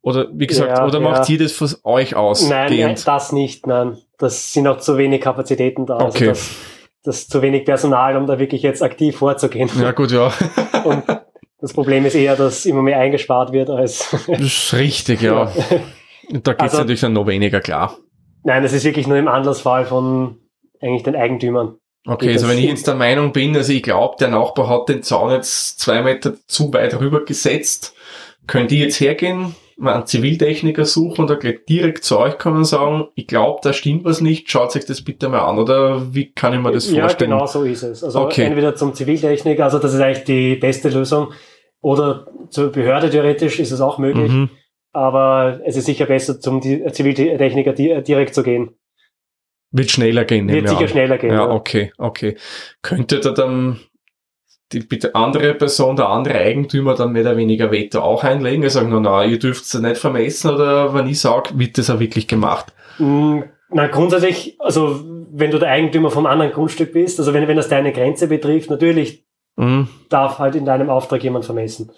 [0.02, 1.08] Oder wie gesagt, Ja, oder ja.
[1.10, 2.50] macht ihr das von euch ausgehend?
[2.70, 3.98] Nein, nein, das nicht, nein.
[4.18, 5.96] Das sind auch zu wenig Kapazitäten da.
[5.96, 6.28] Okay.
[6.30, 6.50] Also das,
[7.04, 9.70] das ist zu wenig Personal, um da wirklich jetzt aktiv vorzugehen.
[9.80, 10.32] Ja gut, ja.
[10.84, 11.04] Und
[11.60, 15.52] das Problem ist eher, dass immer mehr eingespart wird als Das ist richtig, ja.
[16.30, 17.96] Und da geht's Also- natürlich dann noch weniger klar.
[18.44, 20.38] Nein, das ist wirklich nur im Anlassfall von
[20.80, 21.76] eigentlich den Eigentümern.
[22.04, 24.88] Okay, Geht also wenn ich jetzt der Meinung bin, also ich glaube, der Nachbar hat
[24.88, 27.94] den Zaun jetzt zwei Meter zu weit rüber gesetzt,
[28.48, 32.64] könnt ihr jetzt hergehen, einen Ziviltechniker suchen und da gleich direkt zu euch kommen und
[32.64, 35.58] sagen, ich glaube, da stimmt was nicht, schaut euch das bitte mal an.
[35.58, 37.30] Oder wie kann ich mir das Ja, vorstellen?
[37.32, 38.02] genau so ist es.
[38.04, 38.44] Also Okay.
[38.44, 41.32] entweder zum Ziviltechniker, also das ist eigentlich die beste Lösung,
[41.80, 44.50] oder zur Behörde theoretisch ist es auch möglich, Mhm.
[44.92, 48.70] aber es ist sicher besser, zum Ziviltechniker di direkt zu gehen.
[49.74, 50.48] Wird schneller gehen.
[50.48, 50.88] Wird ich sicher an.
[50.88, 51.30] schneller gehen.
[51.32, 51.50] Ja, ja.
[51.50, 52.36] okay, okay.
[52.82, 53.80] Könnte da dann
[54.72, 58.62] die bitte andere Person, der andere Eigentümer dann mehr oder weniger Veto auch einlegen?
[58.62, 61.90] Er sagen, na, na, ihr dürft es nicht vermessen oder wenn ich sage, wird das
[61.90, 62.72] auch wirklich gemacht?
[62.98, 65.00] Mm, Na, grundsätzlich, also
[65.32, 68.68] wenn du der Eigentümer vom anderen Grundstück bist, also wenn, wenn das deine Grenze betrifft,
[68.70, 69.24] natürlich
[69.56, 69.88] Mhm.
[70.08, 71.90] darf halt in deinem Auftrag jemand vermessen.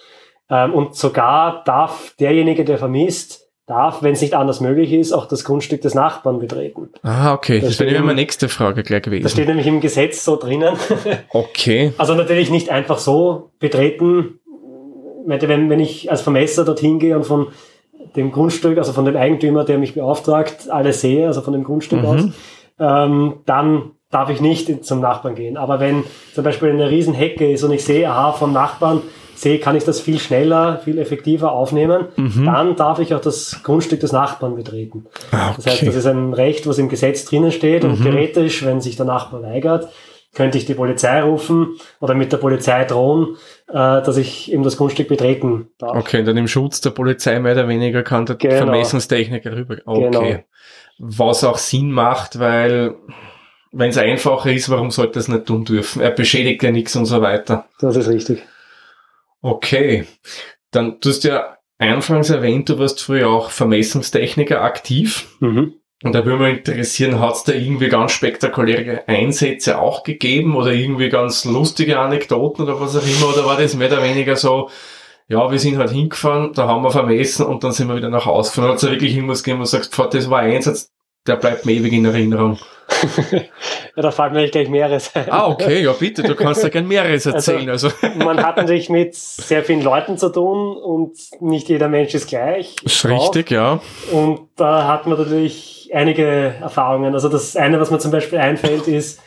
[0.50, 5.26] Ähm, und sogar darf derjenige, der vermisst, darf, wenn es nicht anders möglich ist, auch
[5.26, 6.90] das Grundstück des Nachbarn betreten.
[7.02, 7.60] Ah, okay.
[7.60, 9.22] Das, Das wäre meine nächste Frage gleich gewesen.
[9.22, 10.74] Das steht nämlich im Gesetz so drinnen.
[11.30, 11.92] okay.
[11.96, 14.38] Also natürlich nicht einfach so betreten.
[15.26, 17.46] Wenn, wenn ich als Vermesser dorthin gehe und von
[18.14, 22.00] dem Grundstück, also von dem Eigentümer, der mich beauftragt, alles sehe, also von dem Grundstück
[22.02, 22.06] Mhm.
[22.06, 22.22] aus,
[22.78, 25.56] ähm, dann darf ich nicht zum Nachbarn gehen.
[25.56, 26.04] Aber wenn
[26.34, 29.00] zum Beispiel eine riesen Hecke ist und ich sehe, aha, vom Nachbarn
[29.44, 32.44] sehe, kann ich das viel schneller, viel effektiver aufnehmen, Mhm.
[32.46, 35.06] dann darf ich auch das Grundstück des Nachbarn betreten.
[35.30, 35.86] Ah, Das heißt, okay.
[35.86, 38.02] das ist ein Recht, was im Gesetz drinnen steht und Mhm.
[38.02, 39.88] theoretisch, wenn sich der Nachbar weigert,
[40.34, 43.36] könnte ich die Polizei rufen oder mit der Polizei drohen,
[43.68, 45.96] äh, dass ich eben das Grundstück betreten darf.
[45.96, 48.56] Okay, dann im Schutz der Polizei mehr oder weniger kann der Genau.
[48.56, 49.76] Vermessungstechniker rüber.
[49.86, 50.10] Okay.
[50.10, 50.44] Genau.
[50.98, 52.94] Was auch Sinn macht, weil
[53.70, 56.00] wenn es einfacher ist, warum sollte er es nicht tun dürfen?
[56.02, 57.66] Er beschädigt ja nichts und so weiter.
[57.80, 58.42] Das ist richtig.
[59.44, 60.06] Okay.
[60.70, 65.28] Dann, du hast ja anfangs erwähnt, du warst früher auch Vermessungstechniker aktiv.
[65.40, 65.74] Mhm.
[66.02, 70.72] Und da würde mich interessieren, hat es da irgendwie ganz spektakuläre Einsätze auch gegeben oder
[70.72, 73.34] irgendwie ganz lustige Anekdoten oder was auch immer?
[73.34, 74.70] Oder war das mehr oder weniger so,
[75.28, 78.24] ja, wir sind halt hingefahren, da haben wir vermessen und dann sind wir wieder nach
[78.24, 78.70] Hause gefahren.
[78.70, 80.90] Hat es wirklich irgendwas gegeben, wo du sagst, das war ein Einsatz,
[81.26, 82.58] der bleibt mir ewig in Erinnerung.
[83.32, 85.30] ja, da fallen mir gleich mehreres ein.
[85.30, 87.68] Ah, okay, ja bitte, du kannst ja gern mehreres erzählen.
[87.70, 88.18] Also, also.
[88.24, 92.76] Man hat natürlich mit sehr vielen Leuten zu tun und nicht jeder Mensch ist gleich.
[92.82, 93.80] Ist richtig, ja.
[94.12, 97.14] Und da hat man natürlich einige Erfahrungen.
[97.14, 99.20] Also das eine, was mir zum Beispiel einfällt, ist,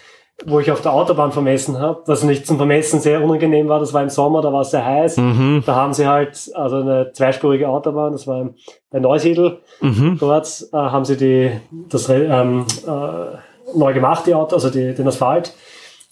[0.46, 3.94] wo ich auf der Autobahn vermessen habe, was nicht zum Vermessen sehr unangenehm war, das
[3.94, 5.18] war im Sommer, da war es sehr heiß.
[5.18, 5.64] Mhm.
[5.66, 8.50] Da haben sie halt, also eine zweispurige Autobahn, das war
[8.92, 10.18] bei Neusiedl, Mhm.
[10.20, 11.52] dort äh, haben sie die,
[11.90, 15.54] das ähm, äh, neu gemacht, die Auto, also die, den Asphalt.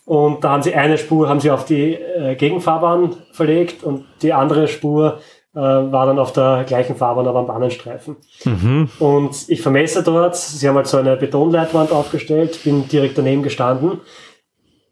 [0.05, 4.33] Und da haben sie eine Spur, haben sie auf die äh, Gegenfahrbahn verlegt und die
[4.33, 5.19] andere Spur
[5.55, 8.17] äh, war dann auf der gleichen Fahrbahn, aber am Bahnenstreifen.
[8.43, 8.89] Mhm.
[8.99, 14.01] Und ich vermesse dort, sie haben halt so eine Betonleitwand aufgestellt, bin direkt daneben gestanden,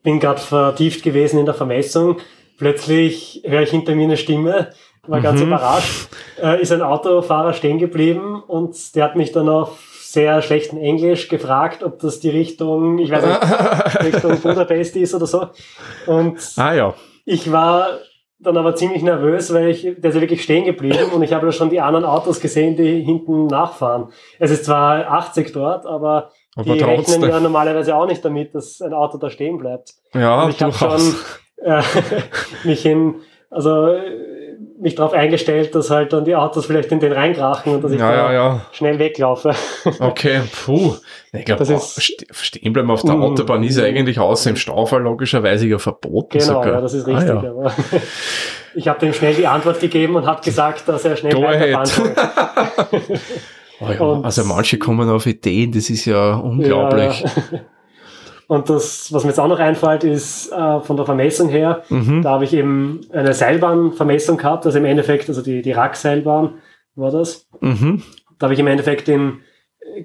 [0.03, 2.17] bin gerade vertieft gewesen in der Vermessung.
[2.57, 4.69] Plötzlich höre ich hinter mir eine Stimme,
[5.07, 5.47] war ganz Mhm.
[5.47, 6.07] überrascht,
[6.41, 11.27] äh, ist ein Autofahrer stehen geblieben und der hat mich dann auf sehr schlechten Englisch
[11.27, 15.47] gefragt, ob das die Richtung, ich weiß nicht, Richtung Budapest ist oder so.
[16.05, 16.93] Und Ah ja.
[17.25, 17.87] ich war
[18.43, 21.45] dann aber ziemlich nervös, weil ich, der ist ja wirklich stehen geblieben und ich habe
[21.45, 24.09] ja schon die anderen Autos gesehen, die hinten nachfahren.
[24.39, 28.93] Es ist zwar 80 dort, aber, die rechnen ja normalerweise auch nicht damit, dass ein
[28.93, 29.93] Auto da stehen bleibt.
[30.13, 31.15] Ja, und ich habe schon
[31.63, 31.81] äh,
[32.63, 33.15] mich in,
[33.49, 33.87] also
[34.79, 37.99] mich darauf eingestellt, dass halt dann die Autos vielleicht in den reinkrachen und dass ich
[37.99, 38.61] Ja, da ja, ja.
[38.71, 39.53] schnell weglaufe.
[39.99, 40.95] Okay, puh.
[41.31, 43.23] Ich glaube, stehen bleiben auf der Mhm.
[43.23, 46.73] Autobahn ist eigentlich außer im Staufall logischerweise ja verboten Genau, sogar.
[46.73, 47.43] ja, das ist Ah, richtig.
[47.43, 47.49] ja.
[47.49, 47.73] Aber
[48.75, 51.85] ich habe dem schnell die Antwort gegeben und habe gesagt, dass er schnell Go weiterfahren
[51.85, 52.11] soll.
[53.79, 57.25] Oh also manche kommen auf Ideen, das ist ja unglaublich.
[58.47, 62.21] Und das, was mir jetzt auch noch einfällt, ist äh, von der Vermessung her, Mhm.
[62.21, 66.55] da habe ich eben eine Seilbahnvermessung gehabt, also im Endeffekt, also die, die Rackseilbahn
[66.95, 67.47] war das.
[67.61, 68.03] Mhm.
[68.39, 69.39] Da habe ich im Endeffekt den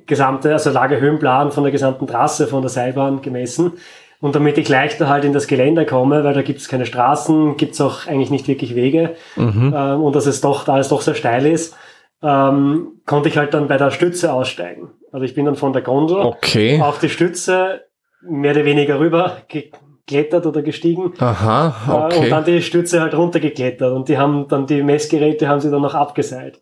[0.07, 3.73] gesamte, also Lagehöhenplan von der gesamten Trasse von der Seilbahn gemessen.
[4.21, 7.57] Und damit ich leichter halt in das Gelände komme, weil da gibt es keine Straßen,
[7.57, 9.73] gibt es auch eigentlich nicht wirklich Wege Mhm.
[9.77, 11.77] ähm, und dass es doch, da es doch sehr steil ist,
[12.23, 14.91] ähm, konnte ich halt dann bei der Stütze aussteigen.
[15.13, 16.81] Also ich bin dann von der Gondel Okay.
[16.83, 17.83] auf die Stütze
[18.23, 22.31] mehr oder weniger rüber geklettert oder gestiegen Aha, äh, und okay.
[22.31, 25.95] dann die Stütze halt runtergeklettert und die haben dann die Messgeräte haben sie dann noch
[25.95, 26.61] abgeseilt.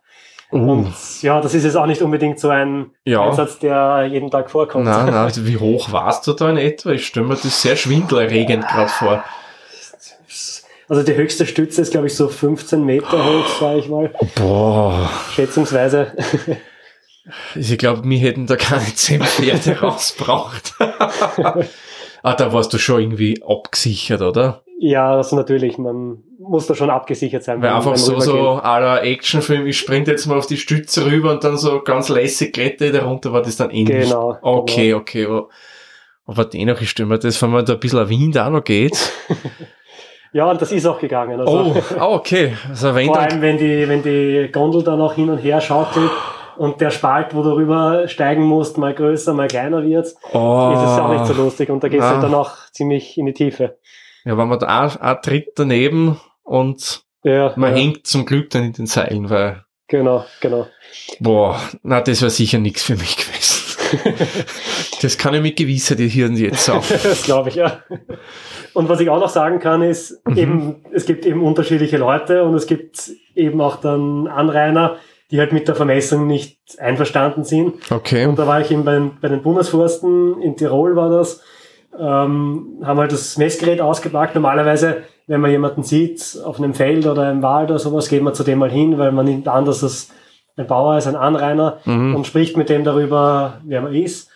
[0.53, 0.59] Uh.
[0.59, 3.23] Und ja, das ist jetzt auch nicht unbedingt so ein Ja.
[3.23, 4.85] Einsatz, der jeden Tag vorkommt.
[4.85, 6.91] Nein, nein, wie hoch warst du da in etwa?
[6.91, 9.25] Ich stelle mir das sehr schwindelerregend gerade vor.
[10.89, 15.11] Also die höchste Stütze ist, glaube ich, so 15 Meter hoch, sage ich mal, Boah.
[15.33, 16.13] schätzungsweise.
[17.55, 20.75] Ich glaube, wir hätten da keine zehn Pferde rausbraucht.
[22.23, 24.63] ah, da warst du schon irgendwie abgesichert, oder?
[24.79, 27.63] ja, also natürlich, man muss da schon abgesichert sein.
[27.63, 31.43] Weil einfach so, so aller Actionfilm, ich sprinte jetzt mal auf die Stütze rüber und
[31.45, 34.05] dann so ganz lässig kletter ich da runter, war das dann ähnlich.
[34.05, 35.25] Genau, Okay, okay.
[35.27, 35.49] Aber,
[36.27, 38.97] aber dennoch, stelle mir das, wenn man da ein bisschen ein Wind auch noch geht.
[40.33, 41.41] Ja, und das ist auch gegangen.
[41.41, 42.53] Also, Oh, ah, okay.
[42.69, 46.11] Also wenn Vor allem, wenn die, wenn die Gondel dann auch hin und her schaukelt
[46.59, 50.81] und der Spalt, wo du rüber steigen musst, mal größer, mal kleiner wird, oh, ist
[50.83, 52.17] es auch nicht so lustig und da gehst Ah.
[52.17, 53.79] du dann auch ziemlich in die Tiefe.
[54.25, 58.65] Ja, wenn man da auch, tritt daneben und Ja, man ja hängt zum Glück dann
[58.65, 60.67] in den Seilen, weil, genau, genau.
[61.21, 63.63] boah, na, das wäre sicher nichts für mich gewesen.
[65.03, 66.83] das kann ich mit Gewissheit hier und jetzt sagen.
[67.03, 67.83] das glaube ich, ja.
[68.75, 70.37] Und was ich auch noch sagen kann, ist Mhm.
[70.37, 74.97] eben, es gibt eben unterschiedliche Leute und es gibt eben auch dann Anrainer,
[75.31, 77.75] die halt mit der Vermessung nicht einverstanden sind.
[77.91, 78.27] Okay.
[78.27, 81.41] Und da war ich eben bei, bei den Bundesforsten, in Tirol war das,
[81.99, 84.35] ähm, haben halt das Messgerät ausgepackt.
[84.35, 88.35] Normalerweise, wenn man jemanden sieht auf einem Feld oder im Wald oder sowas, geht man
[88.35, 90.11] zu dem mal hin, weil man nimmt an, dass das
[90.57, 92.15] ein Bauer ist, ein Anrainer Mhm.
[92.15, 94.31] und spricht mit dem darüber, wer man ist.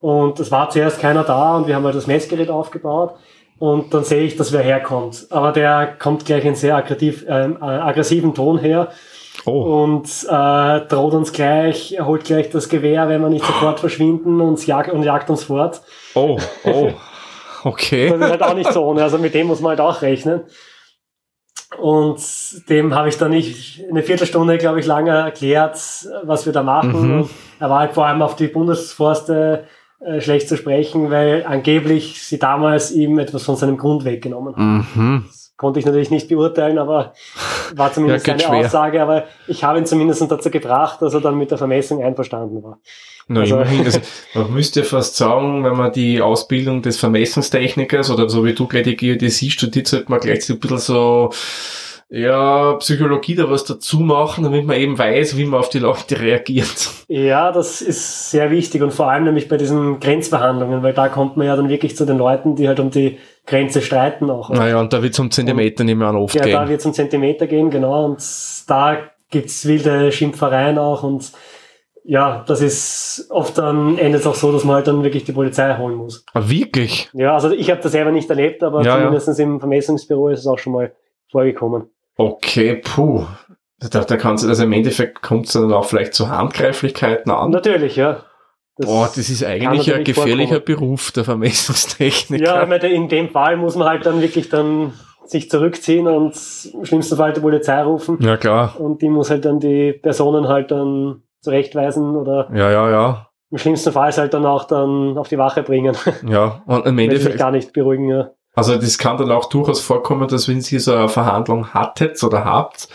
[0.00, 3.14] Und es war zuerst keiner da und wir haben halt das Messgerät aufgebaut.
[3.58, 5.26] Und dann sehe ich, dass wer herkommt.
[5.30, 8.88] Aber der kommt gleich in sehr aggressiv, ähm, äh, aggressiven Ton her
[9.46, 13.80] Oh, und äh, droht uns gleich, er holt gleich das Gewehr, wenn wir nicht sofort
[13.80, 15.82] verschwinden und jagt, und jagt uns fort.
[16.14, 16.86] oh, oh.
[16.86, 18.08] Das Okay.
[18.08, 20.42] ist halt auch nicht so ohne, also mit dem muss man halt auch rechnen.
[21.80, 22.20] Und
[22.68, 25.76] dem habe ich dann nicht eine Viertelstunde, glaube ich, lange erklärt,
[26.22, 27.16] was wir da machen.
[27.18, 27.30] Mhm.
[27.58, 29.64] Er war halt vor allem auf die Bundesforste
[30.00, 34.88] äh, schlecht zu sprechen, weil angeblich sie damals ihm etwas von seinem Grund weggenommen haben.
[34.94, 35.24] Mhm.
[35.56, 37.14] Konnte ich natürlich nicht beurteilen, aber
[37.76, 38.66] war zumindest Ja, seine schwer.
[38.66, 39.00] Aussage.
[39.02, 42.80] Aber ich habe ihn zumindest dazu gebracht, dass er dann mit der Vermessung einverstanden war.
[43.28, 43.84] Na, Also- immerhin.
[43.84, 44.00] Also,
[44.34, 48.82] man müsste fast sagen, wenn man die Ausbildung des Vermessungstechnikers oder so wie du gleich
[48.84, 51.30] die Geodäsie studiert, sollte man gleich so ein bisschen so
[52.14, 56.20] ja, Psychologie da was dazu machen, damit man eben weiß, wie man auf die Leute
[56.20, 56.90] reagiert.
[57.08, 61.36] Ja, das ist sehr wichtig und vor allem nämlich bei diesen Grenzverhandlungen, weil da kommt
[61.36, 64.48] man ja dann wirklich zu den Leuten, die halt um die Grenze streiten auch.
[64.50, 66.52] Naja, und da wird es um Zentimeter und, nicht mehr oft ja, gehen.
[66.52, 68.22] Ja, da wird es um Zentimeter gehen, genau, und
[68.68, 68.96] da
[69.30, 71.32] gibt's wilde Schimpfereien auch und
[72.04, 75.32] ja, das ist oft dann endet es auch so, dass man halt dann wirklich die
[75.32, 76.24] Polizei holen muss.
[76.32, 77.08] Ah, wirklich?
[77.12, 79.04] Ja, also ich habe das selber nicht erlebt, aber Ja, ja.
[79.06, 80.92] zumindest im Vermessungsbüro ist es auch schon mal
[81.32, 81.90] vorgekommen.
[82.16, 83.24] Okay, puh.
[83.90, 87.50] Da, da kannst du das im Endeffekt kommt es dann auch vielleicht zu Handgreiflichkeiten an.
[87.50, 88.22] Natürlich, ja.
[88.76, 90.78] Das- Boah, das ist eigentlich ein gefährlicher vorkommen.
[90.78, 92.44] Beruf, der Vermessungstechniker.
[92.44, 94.92] Ja, meine, in dem Fall muss man halt dann wirklich dann
[95.26, 96.34] sich zurückziehen und
[96.74, 98.18] im schlimmsten Fall die Polizei rufen.
[98.20, 98.74] ja klar.
[98.78, 103.28] Und die muss halt dann die Personen halt dann zurechtweisen oder Ja, ja, ja.
[103.50, 105.96] im schlimmsten Fall halt dann auch dann auf die Wache bringen,
[106.26, 108.08] Ja, und im Endeffekt, gar nicht beruhigen.
[108.08, 108.30] Ja.
[108.54, 112.44] Also das kann dann auch durchaus vorkommen, dass wenn Sie so eine Verhandlung hattet oder
[112.44, 112.88] habt,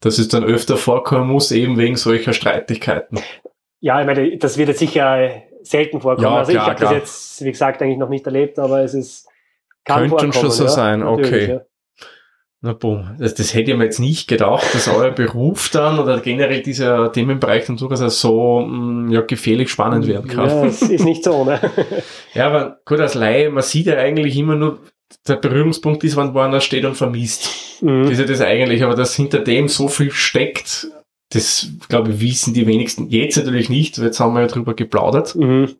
[0.00, 3.20] dass es dann öfter vorkommen muss, eben wegen solcher Streitigkeiten.
[3.80, 6.28] ja, ich meine, das wird jetzt sicher selten vorkommen.
[6.28, 8.94] Ja, also klar, ich habe das jetzt, wie gesagt, eigentlich noch nicht erlebt, aber es
[8.94, 9.28] ist
[9.88, 11.50] kann Könnte vorkommen, schon so ja, sein, okay.
[11.50, 11.60] Ja.
[12.60, 16.18] Na boom, das, das hätte ich mir jetzt nicht gedacht, dass euer Beruf dann oder
[16.18, 20.48] generell dieser Themenbereich dann durchaus auch so mh, ja, gefährlich spannend werden kann.
[20.48, 21.60] Ja, es ist nicht so ohne.
[22.34, 24.80] Ja, aber gut, als Laie, man sieht ja eigentlich immer nur,
[25.26, 27.44] der Berührungspunkt ist, wenn woanders steht und vermisst.
[27.80, 28.10] Das Mhm.
[28.10, 30.88] ist ja das eigentlich, aber dass hinter dem so viel steckt,
[31.30, 33.08] das, glaube ich, wissen die wenigsten.
[33.08, 35.34] Jetzt natürlich nicht, weil jetzt haben wir ja drüber geplaudert.
[35.34, 35.76] Mhm.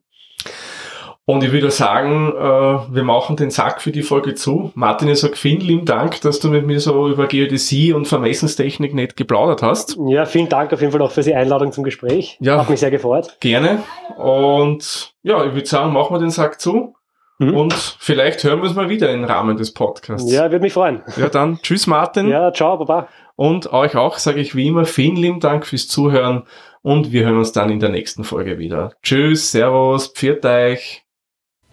[1.25, 4.73] Und ich würde sagen, äh, wir machen den Sack für die Folge zu.
[4.75, 8.95] Martin, ich sage vielen lieben Dank, dass du mit mir so über Geodäsie und Vermessenstechnik
[8.95, 9.99] nicht geplaudert hast.
[10.09, 12.39] Ja, vielen Dank auf jeden Fall auch für die Einladung zum Gespräch.
[12.41, 12.59] Ja.
[12.59, 13.37] Hat mich sehr gefreut.
[13.41, 13.83] Gerne.
[14.17, 16.95] Und ja, ich würde sagen, machen wir den Sack zu.
[17.39, 17.55] Mhm.
[17.55, 20.31] Und vielleicht hören wir uns mal wieder im Rahmen des Podcasts.
[20.31, 21.03] Ja, würde mich freuen.
[21.17, 22.29] Ja, dann tschüss Martin.
[22.29, 23.09] Ja, ciao, Baba.
[23.37, 26.43] Und euch auch sage ich wie immer vielen lieben Dank fürs Zuhören
[26.83, 28.93] und wir hören uns dann in der nächsten Folge wieder.
[29.03, 31.05] Tschüss, Servus, pfiat euch.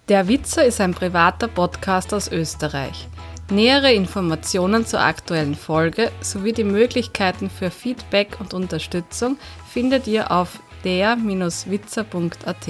[0.08, 3.08] Der Witzer ist ein privater Podcast aus Österreich.
[3.50, 9.38] Nähere Informationen zur aktuellen Folge sowie die Möglichkeiten für Feedback und Unterstützung
[9.68, 12.68] findet ihr auf der-witzer.at.